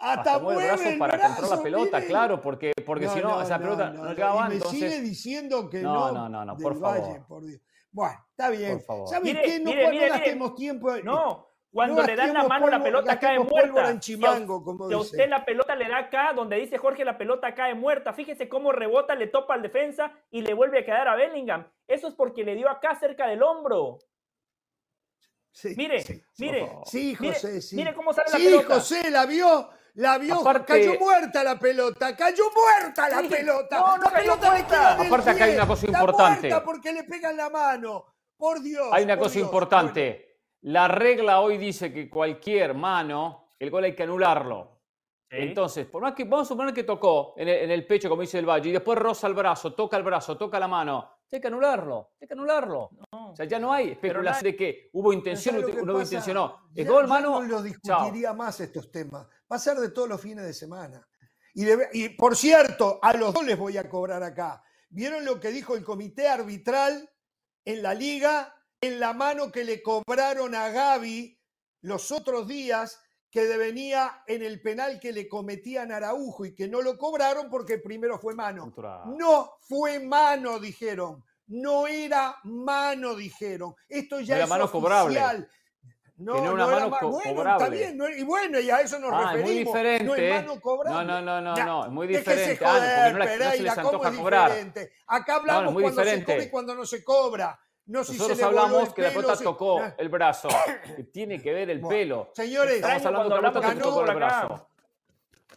Hasta, 0.00 0.38
mueve 0.38 0.62
el 0.62 0.68
brazo 0.68 0.98
para 0.98 1.18
controlar 1.20 1.58
la 1.58 1.62
pelota, 1.62 2.00
claro, 2.02 2.40
porque, 2.40 2.72
porque 2.86 3.08
si 3.08 3.20
no, 3.20 3.42
esa 3.42 3.58
pelota 3.58 3.90
no, 3.90 4.08
llegaba. 4.08 4.46
Y 4.46 4.58
me 4.58 4.60
sigue 4.60 5.00
diciendo 5.00 5.68
que 5.68 5.82
no. 5.82 6.12
No, 6.12 6.28
no, 6.28 6.44
no, 6.44 6.56
por 6.56 6.78
favor. 6.78 7.26
por 7.26 7.44
Dios. 7.44 7.60
Bueno, 7.90 8.24
está 8.30 8.50
bien. 8.50 8.80
¿Sabes 9.06 9.36
qué? 9.42 9.60
No, 9.60 9.70
mire, 9.70 10.08
gastemos 10.08 10.54
tiempo. 10.54 10.96
No, 11.02 11.48
cuando 11.70 12.02
le 12.02 12.16
dan 12.16 12.32
la 12.32 12.44
mano 12.44 12.68
la 12.68 12.82
pelota 12.82 13.18
cae 13.18 13.38
muerta. 13.38 13.98
Chimango, 13.98 14.62
como 14.62 14.88
si 14.88 14.94
a 14.94 14.98
usted 14.98 15.28
la 15.28 15.44
pelota 15.44 15.74
le 15.74 15.88
da 15.88 15.98
acá, 15.98 16.32
donde 16.34 16.56
dice 16.56 16.78
Jorge 16.78 17.04
la 17.04 17.18
pelota 17.18 17.54
cae 17.54 17.74
muerta. 17.74 18.12
Fíjese 18.12 18.48
cómo 18.48 18.72
rebota, 18.72 19.14
le 19.14 19.26
topa 19.26 19.54
al 19.54 19.62
defensa 19.62 20.12
y 20.30 20.42
le 20.42 20.54
vuelve 20.54 20.78
a 20.78 20.84
quedar 20.84 21.08
a 21.08 21.16
Bellingham. 21.16 21.70
Eso 21.86 22.08
es 22.08 22.14
porque 22.14 22.44
le 22.44 22.54
dio 22.54 22.68
acá 22.70 22.94
cerca 22.94 23.26
del 23.26 23.42
hombro. 23.42 23.98
Sí, 25.50 25.74
mire, 25.76 26.04
mire. 26.38 26.70
Sí, 26.84 27.14
José, 27.14 27.60
sí. 27.60 27.76
Mire 27.76 27.94
cómo 27.94 28.12
sale 28.12 28.30
la 28.30 28.38
pelota. 28.38 28.80
Sí, 28.80 28.96
José, 28.96 29.10
la 29.10 29.26
vio. 29.26 29.70
La 29.98 30.16
vio, 30.16 30.44
cayó 30.64 30.96
muerta 30.96 31.42
la 31.42 31.58
pelota, 31.58 32.14
cayó 32.14 32.44
muerta 32.54 33.08
la 33.08 33.28
pelota. 33.28 33.78
No, 33.80 33.96
no 33.96 34.04
la 34.04 34.10
pelota 34.10 34.50
muerta. 34.50 34.92
Aparte 34.92 35.30
acá 35.30 35.44
hay 35.44 35.54
una 35.56 35.66
cosa 35.66 35.86
importante. 35.86 36.46
Está 36.46 36.62
porque 36.62 36.92
le 36.92 37.02
pegan 37.02 37.36
la 37.36 37.50
mano. 37.50 38.04
Por 38.36 38.62
Dios. 38.62 38.86
Hay 38.92 39.02
una 39.02 39.18
cosa 39.18 39.40
importante. 39.40 40.42
La 40.60 40.86
regla 40.86 41.40
hoy 41.40 41.58
dice 41.58 41.92
que 41.92 42.08
cualquier 42.08 42.74
mano, 42.74 43.54
el 43.58 43.70
gol 43.70 43.84
hay 43.84 43.96
que 43.96 44.04
anularlo. 44.04 44.82
Entonces, 45.30 45.84
por 45.86 46.00
más 46.00 46.14
que, 46.14 46.22
vamos 46.22 46.46
a 46.46 46.48
suponer 46.50 46.72
que 46.72 46.84
tocó 46.84 47.34
en 47.36 47.48
el, 47.48 47.84
pecho, 47.84 48.08
como 48.08 48.22
dice 48.22 48.38
el 48.38 48.48
Valle, 48.48 48.68
y 48.68 48.72
después 48.72 48.96
roza 48.96 49.26
el 49.26 49.34
brazo, 49.34 49.74
toca 49.74 49.96
el 49.96 50.04
brazo, 50.04 50.38
toca 50.38 50.60
la 50.60 50.68
mano, 50.68 51.17
hay 51.36 51.40
que 51.40 51.48
anularlo, 51.48 52.12
hay 52.20 52.26
que 52.26 52.34
anularlo. 52.34 52.90
O 53.10 53.36
sea, 53.36 53.46
ya 53.46 53.58
no 53.58 53.72
hay 53.72 53.90
especulación 53.90 54.44
de 54.44 54.56
que 54.56 54.90
hubo 54.92 55.12
intención 55.12 55.56
o 55.56 55.60
no 55.60 55.92
hubo 55.92 56.02
intencionó. 56.02 56.70
El 56.74 56.86
gol, 56.86 57.06
mano. 57.06 57.40
no 57.40 57.42
lo 57.42 57.62
discutiría 57.62 58.32
más 58.32 58.60
estos 58.60 58.90
temas. 58.90 59.26
Va 59.50 59.56
a 59.56 59.58
ser 59.58 59.76
de 59.78 59.90
todos 59.90 60.08
los 60.08 60.20
fines 60.20 60.44
de 60.44 60.54
semana. 60.54 61.06
Y, 61.54 62.10
por 62.10 62.36
cierto, 62.36 62.98
a 63.02 63.12
los 63.14 63.34
dos 63.34 63.44
les 63.44 63.58
voy 63.58 63.76
a 63.76 63.88
cobrar 63.88 64.22
acá. 64.22 64.62
¿Vieron 64.90 65.24
lo 65.24 65.40
que 65.40 65.50
dijo 65.50 65.76
el 65.76 65.84
comité 65.84 66.28
arbitral 66.28 67.10
en 67.64 67.82
la 67.82 67.94
liga? 67.94 68.54
En 68.80 69.00
la 69.00 69.12
mano 69.12 69.50
que 69.50 69.64
le 69.64 69.82
cobraron 69.82 70.54
a 70.54 70.68
Gaby 70.68 71.36
los 71.80 72.12
otros 72.12 72.46
días 72.46 73.00
que 73.30 73.44
devenía 73.44 74.22
en 74.26 74.42
el 74.42 74.60
penal 74.60 74.98
que 74.98 75.12
le 75.12 75.28
cometían 75.28 75.92
a 75.92 75.96
Araujo 75.96 76.46
y 76.46 76.54
que 76.54 76.68
no 76.68 76.80
lo 76.80 76.96
cobraron 76.96 77.50
porque 77.50 77.78
primero 77.78 78.18
fue 78.18 78.34
mano. 78.34 78.72
No 79.16 79.58
fue 79.60 80.00
mano, 80.00 80.58
dijeron. 80.58 81.24
No 81.48 81.86
era 81.86 82.36
mano, 82.44 83.14
dijeron. 83.14 83.74
Esto 83.88 84.20
ya 84.20 84.40
es 84.40 84.48
mano 84.48 84.64
oficial. 84.64 84.82
Cobrable. 84.82 85.48
No, 86.18 86.32
Tiene 86.32 86.50
una 86.50 86.66
mano 86.66 86.90
co 86.98 87.10
bueno, 87.10 87.34
cobrable. 87.34 87.64
Está 87.64 87.96
bien, 87.96 88.18
y 88.18 88.24
bueno, 88.24 88.58
y 88.58 88.70
a 88.70 88.80
eso 88.80 88.98
nos 88.98 89.12
ah, 89.12 89.32
referimos. 89.32 89.38
Es 89.38 89.44
muy 89.44 89.64
diferente. 89.64 90.04
No 90.04 90.14
es 90.16 90.34
mano 90.34 90.60
cobrable. 90.60 91.06
No, 91.06 91.22
no, 91.22 91.40
no, 91.40 91.54
no, 91.54 91.84
es 91.84 91.92
muy 91.92 92.06
diferente. 92.08 92.64
Ah, 92.64 92.72
joder, 92.72 93.12
no, 93.12 93.44
no 93.44 93.50
se 93.52 93.62
les 93.62 93.78
antoja 93.78 94.12
cobrar. 94.12 94.52
Acá 95.06 95.36
hablamos 95.36 95.72
cuando 95.74 95.90
diferente. 95.90 96.26
se 96.26 96.32
cobra 96.32 96.44
y 96.44 96.50
cuando 96.50 96.74
no 96.74 96.86
se 96.86 97.04
cobra. 97.04 97.60
No 97.88 98.00
Nosotros 98.00 98.36
si 98.36 98.44
hablamos 98.44 98.92
que 98.92 99.00
la 99.00 99.10
pelota 99.10 99.36
tocó 99.36 99.80
el 99.96 100.08
brazo. 100.10 100.48
Que 100.96 101.04
tiene 101.04 101.40
que 101.40 101.52
ver 101.52 101.70
el 101.70 101.80
pelo. 101.80 102.30
Señores, 102.34 102.76
estamos 102.76 103.06
hablando 103.06 103.36
que 103.36 103.42
la 103.42 103.52
pelota 103.52 103.82
tocó 103.82 104.04
el 104.04 104.14
brazo. 104.14 104.68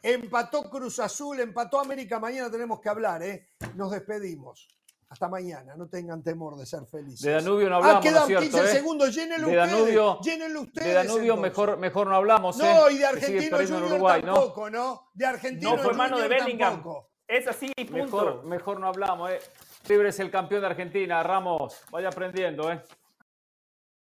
Empató 0.01 0.69
Cruz 0.69 0.99
Azul, 0.99 1.41
empató 1.41 1.79
América. 1.79 2.19
Mañana 2.19 2.49
tenemos 2.49 2.79
que 2.79 2.89
hablar, 2.89 3.21
¿eh? 3.21 3.49
Nos 3.75 3.91
despedimos. 3.91 4.67
Hasta 5.09 5.27
mañana, 5.27 5.75
no 5.75 5.89
tengan 5.89 6.23
temor 6.23 6.55
de 6.55 6.65
ser 6.65 6.85
felices. 6.85 7.19
De 7.19 7.33
Danubio 7.33 7.69
no 7.69 7.75
hablamos, 7.75 7.97
ah, 7.97 8.01
quedan 8.01 8.21
¿no 8.21 8.27
cierto, 8.27 8.43
15 8.45 8.63
eh? 8.63 8.67
segundos, 8.67 9.13
llénenlo 9.13 9.47
de 9.49 9.55
Danubio, 9.57 10.19
ustedes. 10.21 10.55
ustedes 10.55 10.87
de 10.87 10.93
Danubio 10.93 11.35
mejor, 11.35 11.77
mejor 11.77 12.07
no 12.07 12.15
hablamos. 12.15 12.57
No, 12.57 12.87
¿eh? 12.87 12.93
y 12.93 12.97
de 12.97 13.05
Argentino 13.05 13.57
Junior 13.57 13.83
Uruguay, 13.83 14.21
tampoco, 14.21 14.69
¿no? 14.69 14.77
¿no? 14.77 15.09
De 15.13 15.25
Argentino 15.25 15.75
No 15.75 15.83
fue 15.83 15.93
mano 15.95 16.17
de 16.17 16.29
Bellingham. 16.29 16.75
Tampoco. 16.75 17.09
Es 17.27 17.45
así, 17.45 17.73
punto. 17.75 18.05
Mejor, 18.05 18.43
mejor 18.45 18.79
no 18.79 18.87
hablamos, 18.87 19.31
¿eh? 19.31 19.39
Libre 19.87 20.09
es 20.09 20.19
el 20.19 20.29
campeón 20.29 20.61
de 20.61 20.67
Argentina, 20.67 21.23
Ramos. 21.23 21.83
Vaya 21.91 22.09
aprendiendo, 22.09 22.71
¿eh? 22.71 22.81